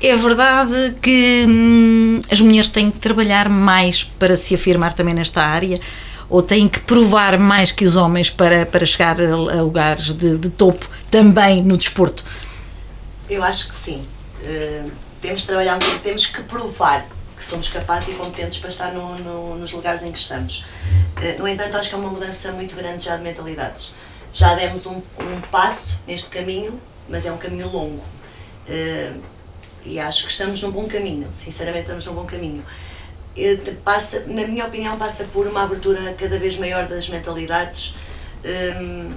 [0.00, 0.65] É verdade
[1.00, 5.80] que hum, as mulheres têm que trabalhar mais para se afirmar também nesta área
[6.28, 10.36] ou têm que provar mais que os homens para, para chegar a, a lugares de,
[10.38, 12.24] de, topo também no desporto?
[13.28, 14.02] Eu acho que sim.
[14.42, 14.90] Uh,
[15.20, 17.06] temos de trabalhar, temos que provar
[17.36, 20.64] que somos capazes e competentes para estar no, no, nos lugares em que estamos.
[21.16, 23.92] Uh, no entanto, acho que é uma mudança muito grande já de mentalidades.
[24.32, 28.02] Já demos um, um passo neste caminho, mas é um caminho longo.
[28.68, 29.35] Uh,
[29.86, 32.64] e acho que estamos num bom caminho, sinceramente estamos num bom caminho.
[33.84, 37.94] Passa, na minha opinião, passa por uma abertura cada vez maior das mentalidades.
[38.44, 39.10] Um,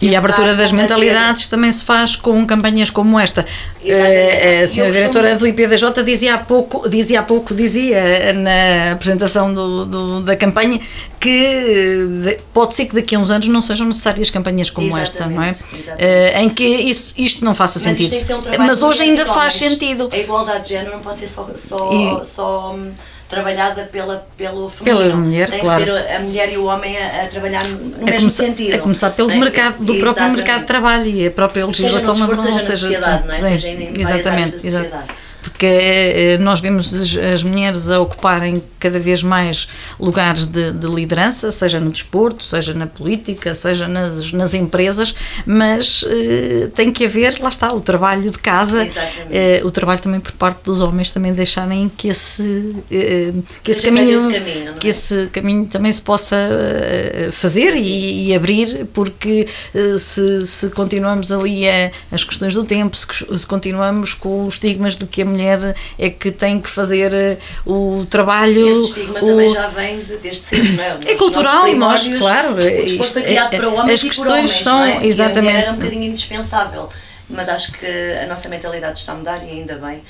[0.00, 3.44] e a abertura das mentalidades também se faz com campanhas como esta.
[3.82, 4.64] Exatamente.
[4.64, 9.84] A senhora diretora do IPDJ dizia há pouco, dizia há pouco, dizia na apresentação do,
[9.84, 10.80] do, da campanha
[11.18, 15.26] que pode ser que daqui a uns anos não sejam necessárias campanhas como exatamente, esta,
[15.26, 15.50] não é?
[15.50, 16.36] Exatamente.
[16.38, 18.36] em que isso, isto não faça Mas sentido.
[18.58, 20.08] Um Mas hoje ainda faz sentido.
[20.12, 22.90] A igualdade de género não pode ser só, só, E- só hum,
[23.30, 25.02] trabalhada pela, pelo feminino.
[25.04, 25.84] Pela mulher, Tem claro.
[25.84, 28.74] que ser a mulher e o homem a, a trabalhar no mesmo a começar, sentido.
[28.74, 29.36] a começar pelo é?
[29.36, 30.36] mercado, do próprio Exatamente.
[30.36, 33.36] mercado de trabalho e a própria Seja legislação no desporto, seja na sociedade, não é?
[33.36, 35.04] sim, Seja em exatamente, sociedade.
[35.42, 39.68] Porque eh, nós vemos as, as mulheres a ocuparem cada vez mais
[39.98, 45.14] lugares de, de liderança, seja no desporto, seja na política, seja nas, nas empresas,
[45.46, 48.86] mas eh, tem que haver, lá está, o trabalho de casa,
[49.30, 53.32] eh, o trabalho também por parte dos homens também deixarem que esse, eh,
[53.62, 54.72] que esse caminho, esse caminho, é?
[54.78, 60.70] que esse caminho também se possa eh, fazer e, e abrir, porque eh, se, se
[60.70, 63.06] continuamos ali a, as questões do tempo, se,
[63.38, 67.38] se continuamos com os estigmas de que a mulher é que tem que fazer eh,
[67.66, 68.68] o trabalho.
[68.68, 70.94] Esse estigma o- também já vem de, desde cedo, não é?
[70.94, 74.50] Nos É cultural, nós, claro, O desporto isto criado é- para homens as questões homens,
[74.62, 74.88] são- é?
[74.88, 75.56] E a mulher exatamente.
[75.56, 76.88] era um bocadinho indispensável.
[77.32, 77.86] Mas acho que
[78.22, 80.02] a nossa mentalidade está a mudar e ainda bem.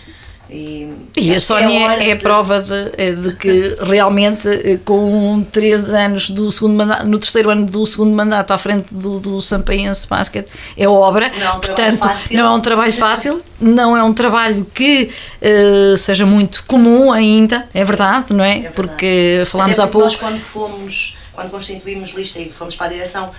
[0.53, 4.81] E, E a que Sónia é, a de- prova de, eh, de que realmente eh,
[4.85, 9.21] com três anos do segundo mandato, no terceiro ano do segundo mandato à frente do,
[9.21, 13.97] do Sampaense Basket é obra, Não é um portanto não é um trabalho fácil, não
[13.97, 18.55] é um trabalho que eh, seja muito comum ainda, é verdade, não é?
[18.55, 18.75] verdade.
[18.75, 20.01] Porque falámos há pouco.
[20.09, 23.31] Nós, quando fomos, quando constituímos lista e fomos para a direção,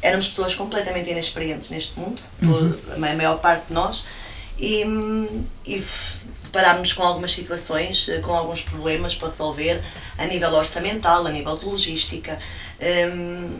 [0.00, 2.72] éramos pessoas completamente inexperientes neste mundo, Uhum.
[2.94, 4.06] a ma- a maior parte de nós,
[4.58, 4.82] e,
[5.66, 5.82] e
[6.56, 9.80] deparámos com algumas situações, eh, com alguns problemas para resolver,
[10.18, 12.38] a nível orçamental, a nível de logística,
[13.14, 13.56] hum,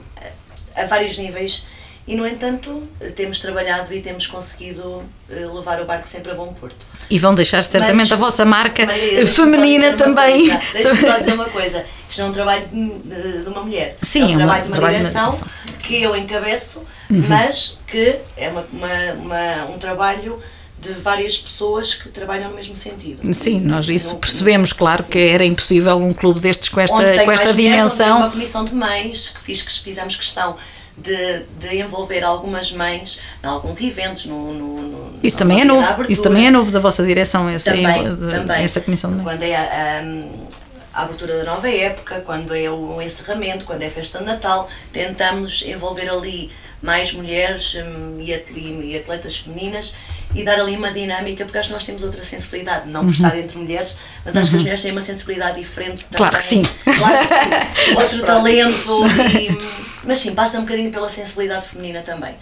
[0.74, 1.66] a vários níveis.
[2.08, 6.34] E, no entanto, eh, temos trabalhado e temos conseguido eh, levar o barco sempre a
[6.34, 6.86] bom porto.
[7.10, 10.48] E vão deixar certamente Mas- a vossa marca Maria, feminina uma também.
[10.72, 11.84] Deixa-me só dizer uma coisa.
[12.08, 13.96] Isto não é um trabalho de, de uma mulher.
[14.02, 15.48] Sim, é um é uma- trabalho de uma trabalho de direção direção.
[15.80, 16.78] que eu encabeço,
[17.10, 17.22] Uhum.
[17.28, 20.40] mas que é uma, uma- uma- um trabalho
[20.80, 23.32] de várias pessoas que trabalham no mesmo sentido.
[23.32, 25.10] Sim, nós isso No- percebemos, claro, Sim.
[25.10, 28.18] que era impossível um clube destes com esta, com esta mais mulheres, dimensão.
[28.18, 30.56] uma comissão de mães que, fiz, que fizemos questão
[30.96, 34.26] de, de envolver algumas mães em alguns eventos.
[34.26, 36.12] No, no, no- Isso também é novo, abertura.
[36.12, 38.62] isso também é novo da vossa direção, essa, Também, de- também.
[38.64, 43.00] essa comissão de Quando é a, a- a abertura da nova época, quando é o
[43.02, 46.50] encerramento, quando é a festa de Natal, tentamos envolver ali
[46.82, 49.94] mais mulheres hum, e atletas femininas
[50.36, 53.36] e dar ali uma dinâmica, porque acho que nós temos outra sensibilidade, não por estar
[53.38, 56.16] entre mulheres, mas acho que as mulheres têm uma sensibilidade diferente também.
[56.18, 56.62] Claro que sim.
[56.84, 57.94] Claro que sim.
[57.96, 59.06] Outro talento,
[59.40, 62.34] e- mas sim, passa um bocadinho pela sensibilidade feminina também.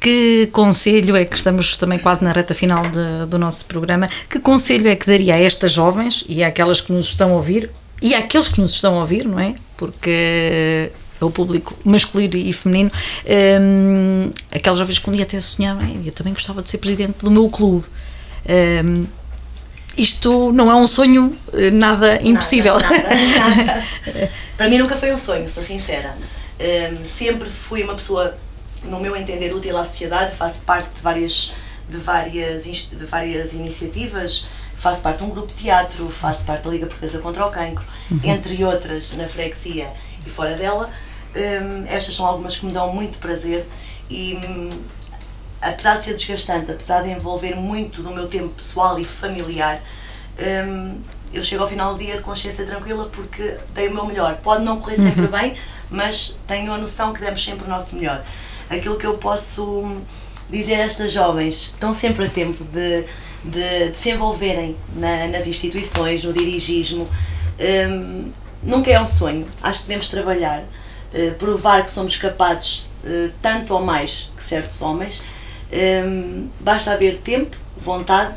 [0.00, 4.08] Que conselho é que estamos também quase na reta final de- do nosso programa?
[4.28, 7.70] Que conselho é que daria a estas jovens e àquelas que nos estão a ouvir
[8.02, 9.54] e àqueles que nos estão a ouvir, não é?
[9.76, 10.90] Porque
[11.20, 12.90] é o público masculino e feminino,
[13.60, 17.18] hum, aquelas jovens que um dia até sonhavam, "Ei, eu também gostava de ser presidente
[17.20, 17.86] do meu clube.
[18.84, 19.06] Hum,
[19.96, 22.78] isto não é um sonho eh, nada impossível.
[22.78, 24.30] Nada, nada, nada.
[24.56, 26.14] Para mim nunca foi um sonho, sou sincera.
[26.58, 28.36] Hum, sempre fui uma pessoa,
[28.84, 31.52] no meu entender, útil à sociedade, faço parte de várias,
[31.88, 34.46] de várias, de várias iniciativas,
[34.76, 37.84] faço parte de um grupo de teatro, faço parte da Liga Portuguesa contra o Cancro,
[38.24, 39.88] entre outras, na freguesia
[40.26, 40.90] e fora dela.
[41.36, 43.64] Hum, estas são algumas que me dão muito prazer
[44.10, 44.36] e
[45.62, 49.80] apesar de ser desgastante, apesar de envolver muito do meu tempo pessoal e familiar,
[50.66, 50.98] hum,
[51.32, 54.36] eu chego ao final do dia de consciência tranquila porque dei o meu melhor.
[54.42, 55.54] Pode não correr sempre bem,
[55.88, 58.24] mas tenho a noção que demos sempre o nosso melhor.
[58.68, 59.84] Aquilo que eu posso
[60.48, 63.04] dizer a estas jovens, estão sempre a tempo de,
[63.44, 67.08] de, de se envolverem na- nas instituições, no dirigismo.
[67.88, 70.64] Hum, nunca é um sonho, acho que devemos trabalhar,
[71.12, 75.22] eh, provar que somos capazes, eh, tanto ou mais que certos homens.
[75.72, 78.34] Hum, basta haver tempo, vontade,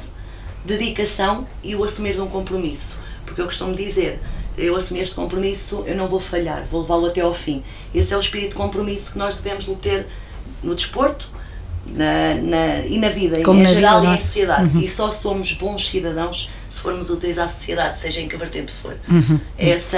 [0.65, 2.97] dedicação e o assumir de um compromisso.
[3.25, 4.19] Porque eu costumo dizer,
[4.57, 7.63] eu assumir este compromisso, eu não vou falhar, vou levá-lo até ao fim.
[7.93, 10.05] Esse é o espírito de compromisso que nós devemos ter
[10.61, 11.29] no desporto
[11.85, 14.17] na, na- e na vida, Como em na geral vida, e é?
[14.17, 14.85] em sociedade.
[14.85, 18.95] E só somos bons cidadãos se formos úteis à sociedade, seja em que vertente for.
[19.09, 19.39] Uhum.
[19.57, 19.97] Essa,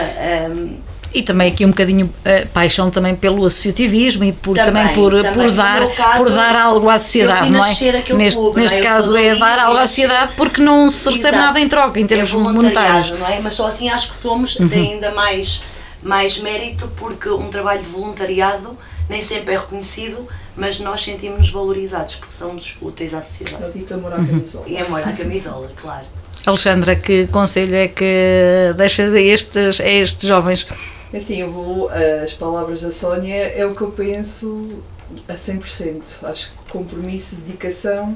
[0.55, 0.77] hum,
[1.15, 5.13] E também aqui um bocadinho eh, paixão também pelo associativismo e por, também, Também, por,
[5.13, 5.31] também.
[5.31, 7.67] por, dar, caso, por dar algo à sociedade, não é?
[7.69, 8.63] Neste, clube, não é?
[8.63, 11.45] neste Eu caso é dar algo à sociedade porque não se recebe Exato.
[11.45, 13.11] nada em troca em termos é monetários.
[13.11, 13.19] Uhum.
[13.19, 13.39] não é?
[13.39, 15.63] Mas só assim acho que somos, tem ainda mais,
[16.03, 18.77] mais mérito porque um trabalho de voluntariado
[19.09, 23.63] nem sempre é reconhecido, mas nós sentimos-nos valorizados porque somos úteis à sociedade.
[23.63, 24.65] É o dito amor à camisola.
[24.67, 26.05] E amor à camisola, claro.
[26.45, 30.67] Alexandra, que conselho é que deixa a estes, a estes jovens?
[31.13, 31.89] Assim, eu vou,
[32.23, 34.83] as palavras da Sónia é o que eu penso
[35.27, 36.23] a 100%.
[36.23, 38.15] Acho que compromisso, dedicação,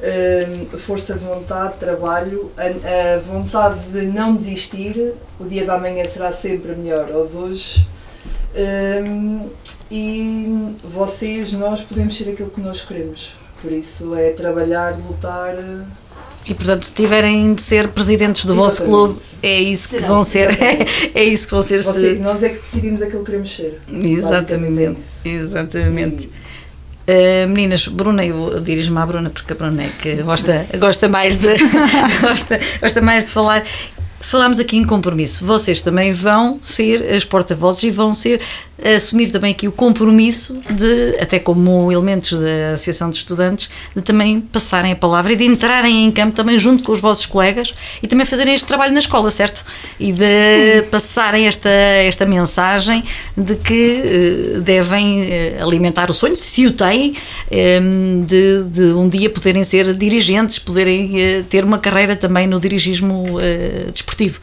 [0.00, 6.32] hum, força de vontade, trabalho, a, vontade de não desistir, o dia da manhã será
[6.32, 7.86] sempre melhor ao de hoje.
[8.56, 9.50] Hum,
[9.90, 13.36] e vocês, nós podemos ser aquilo que nós queremos.
[13.60, 15.54] Por isso é trabalhar, lutar.
[16.46, 19.38] E portanto, se tiverem de ser presidentes do vosso clube, Exatamente.
[19.42, 20.48] é isso que vão ser.
[21.14, 21.82] é isso que vão ser.
[21.82, 23.80] Você- se- nós é que decidimos aquilo que queremos ser.
[23.88, 25.02] Basicamente é Exatamente.
[25.24, 26.30] Exatamente.
[27.06, 31.36] Uh, meninas, Bruna, eu dirijo-me à Bruna porque a Bruna é que gosta, gosta, mais
[31.36, 31.48] de,
[32.20, 33.62] gosta, gosta mais de falar.
[34.20, 35.44] Falámos aqui em compromisso.
[35.44, 38.40] Vocês também vão ser as porta-vozes e vão ser
[38.82, 44.40] assumir também aqui o compromisso de, até como elementos da Associação de Estudantes, de também
[44.40, 47.72] passarem a palavra e de entrarem em campo também junto com os vossos colegas
[48.02, 49.64] e também fazerem este trabalho na escola, certo?
[49.98, 53.04] E de passarem esta, esta mensagem
[53.36, 57.14] de que eh, devem eh, alimentar o sonho, se o têm,
[57.50, 57.80] eh,
[58.24, 63.24] de, de um dia poderem ser dirigentes, poderem eh, ter uma carreira também no dirigismo
[63.92, 64.40] desportivo.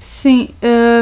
[0.00, 0.48] Sim,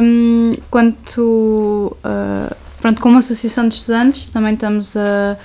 [0.02, 2.54] hum, quanto uh,
[2.86, 5.36] pronto, como associação de estudantes também estamos a,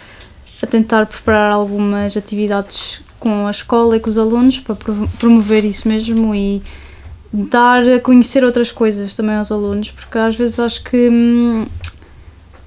[0.61, 5.65] a tentar preparar algumas atividades com a escola e com os alunos para pro- promover
[5.65, 6.61] isso mesmo e
[7.33, 11.65] dar a conhecer outras coisas também aos alunos, porque às vezes acho que hum,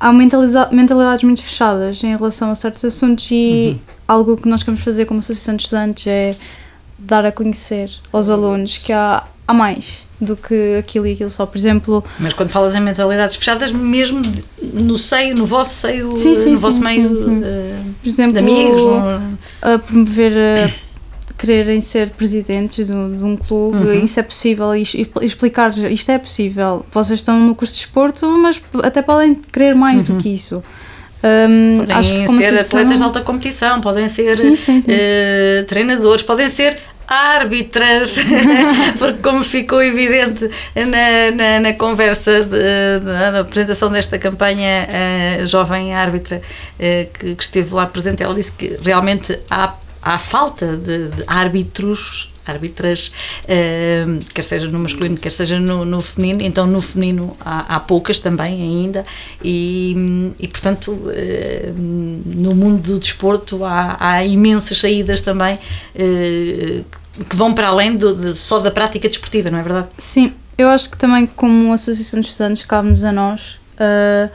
[0.01, 5.05] há mentalidades muito fechadas em relação a certos assuntos e algo que nós queremos fazer
[5.05, 6.33] como associação de estudantes é
[6.99, 11.47] dar a conhecer aos alunos que há, há mais do que aquilo e aquilo só.
[11.47, 14.21] Por exemplo, Mas quando falas em mentalidades fechadas, mesmo
[14.73, 18.39] no seio, no vosso seio, Sim, sim, no vosso sim, meio eh, por exemplo, de
[18.41, 18.83] amigos,
[19.63, 20.85] a promover a
[21.37, 24.05] quererem ser presidentes de um, de um clube, Uhum.
[24.05, 26.85] isso é possível e, e explicar isto é possível.
[26.93, 30.63] Vocês estão no curso de desporto, mas até podem querer mais do que isso.
[31.27, 34.81] Hum, podem acho que como ser associação- atletas de alta competição, podem ser Sim, sim,
[34.83, 34.87] sim.
[34.89, 38.17] eh, treinadores, podem ser árbitras,
[38.99, 44.89] porque como ficou evidente na, na, na conversa, de- na, apresentação desta campanha,
[45.41, 46.41] a jovem árbitra
[46.79, 51.25] eh, que, que esteve lá presente, ela disse que realmente há, há falta de, de
[51.27, 53.11] árbitros árbitras,
[53.49, 57.81] eh, quer seja no masculino, quer seja no, no feminino, então no feminino há, há
[57.81, 59.05] poucas também ainda
[59.43, 65.59] e, e portanto eh, no mundo do desporto há, há imensas saídas também
[65.95, 66.83] eh,
[67.29, 69.89] que vão para além do, de- só da prática desportiva, não é verdade?
[69.99, 74.31] Sim, eu acho que também como associação de estudantes cabe-nos a nós uh,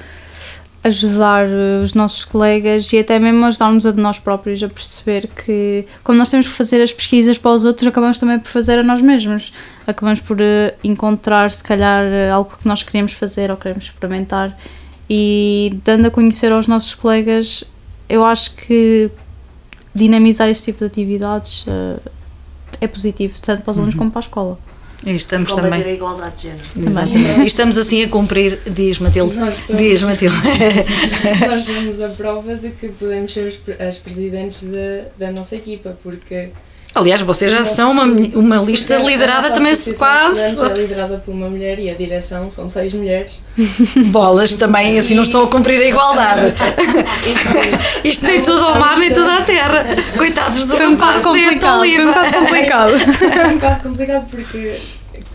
[0.83, 5.27] ajudar uh, os nossos colegas e até mesmo ajudar-nos a de nós próprios a perceber
[5.27, 8.79] que como nós temos que fazer as pesquisas para os outros, acabamos também por fazer
[8.79, 9.51] a nós mesmos.
[9.85, 14.57] Acabamos por uh, encontrar se calhar uh, algo que nós queremos fazer ou queremos experimentar
[15.09, 17.63] e dando a conhecer aos nossos colegas,
[18.07, 19.09] eu acho que
[19.93, 21.65] dinamizar este tipo de atividades
[22.79, 24.59] é positivo, tanto para os alunos como para a escola.
[25.05, 25.91] E estamos Combater também.
[25.91, 26.63] a igualdade de género.
[26.89, 27.39] Exatamente.
[27.41, 29.37] E estamos assim a cumprir, diz Matilde.
[29.37, 30.35] Nós somos- Diz Matilde.
[31.47, 36.49] Nós somos a prova de que podemos ser as presidentes da, da nossa equipa, porque
[36.95, 40.41] Aliás, vocês já são uma, uma lista liderada também quase.
[40.41, 43.43] É liderada por uma mulher e a direção são seis mulheres.
[44.07, 46.53] Bolas também, assim não estão a cumprir a igualdade.
[48.03, 49.85] Isto nem tudo ao mar, nem tudo à terra.
[50.17, 51.79] Coitados do Foi um rapaz complicado.
[51.79, 52.93] Foi um bocado complicado.
[53.39, 54.75] É um bocado complicado porque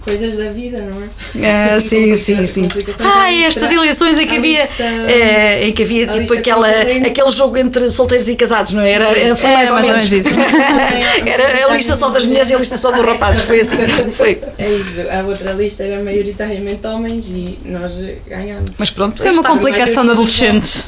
[0.04, 1.46] coisas da vida, não é?
[1.48, 2.68] Ah, Assim, sim, sim, sim.
[3.00, 7.56] Ah, estas eleições em que havia, lista- eh, em que havia tipo aquela, aquele jogo
[7.56, 8.92] entre solteiros e casados, não é?
[8.92, 10.10] Era, era- foi É, mais ou mais ou menos.
[10.10, 10.38] menos isso.
[11.26, 13.44] Era a lista só das mulheres e a lista só dos rapazes.
[13.44, 13.76] Foi assim.
[14.12, 14.40] Foi.
[14.58, 17.92] É isso, a outra lista era maioritariamente homens e nós
[18.28, 18.70] ganhámos.
[18.78, 20.84] Mas pronto, Foi uma complicação de adolescentes.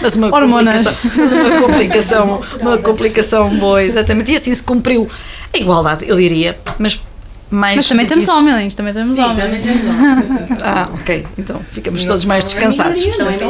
[0.00, 0.82] Mas uma Hormonas.
[0.86, 4.32] complicação, mas uma complicação, uma complicação boa, exatamente.
[4.32, 5.08] E assim se cumpriu
[5.52, 6.58] a igualdade, eu diria.
[6.78, 7.00] Mas
[7.50, 7.76] mais.
[7.76, 9.64] Mas também temos isso- homens, também temos Sim, também homens.
[9.64, 10.50] temos homens.
[10.62, 11.26] Ah, ok.
[11.38, 13.02] Então ficamos Sim, todos mais descansados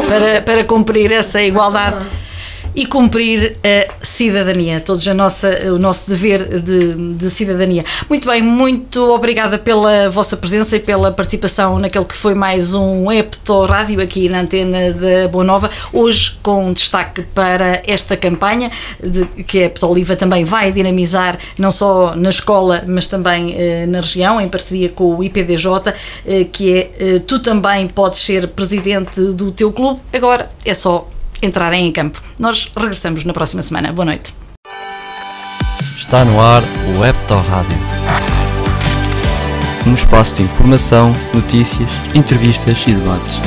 [0.07, 2.05] para, para cumprir essa igualdade
[2.79, 7.85] e cumprir a cidadania, todos a nossa, o nosso dever de, de cidadania.
[8.09, 13.11] Muito bem, muito obrigada pela vossa presença e pela participação naquele que foi mais um
[13.11, 18.71] Epto Rádio aqui na antena da Boa Nova, hoje com destaque para esta campanha
[19.03, 23.87] de, que a Epto Oliva também vai dinamizar não só na escola, mas também eh,
[23.87, 25.67] na região, em parceria com o IPDJ,
[26.25, 31.09] eh, que é eh, tu também podes ser presidente do teu clube, agora é só
[31.43, 32.23] entrarem em campo.
[32.39, 33.93] Nós regressamos na próxima semana.
[33.93, 34.35] Boa noite.
[35.99, 36.63] Está no ar
[36.97, 37.79] o Hepto Rádio.
[39.87, 43.41] Um espaço de informação, notícias, entrevistas e debates.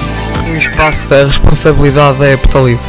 [0.47, 2.83] Um espaço da responsabilidade da Epta Livre.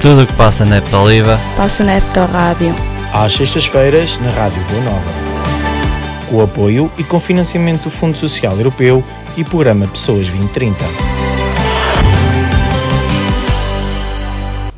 [0.00, 2.74] Tudo o que passa na Hepto Oliva Passo na Epto Rádio.
[3.12, 5.12] Às sextas-feiras, na Rádio Boa Nova.
[6.28, 9.04] Com o apoio e com financiamento do Fundo Social Europeu
[9.36, 11.21] e Programa Pessoas 2030.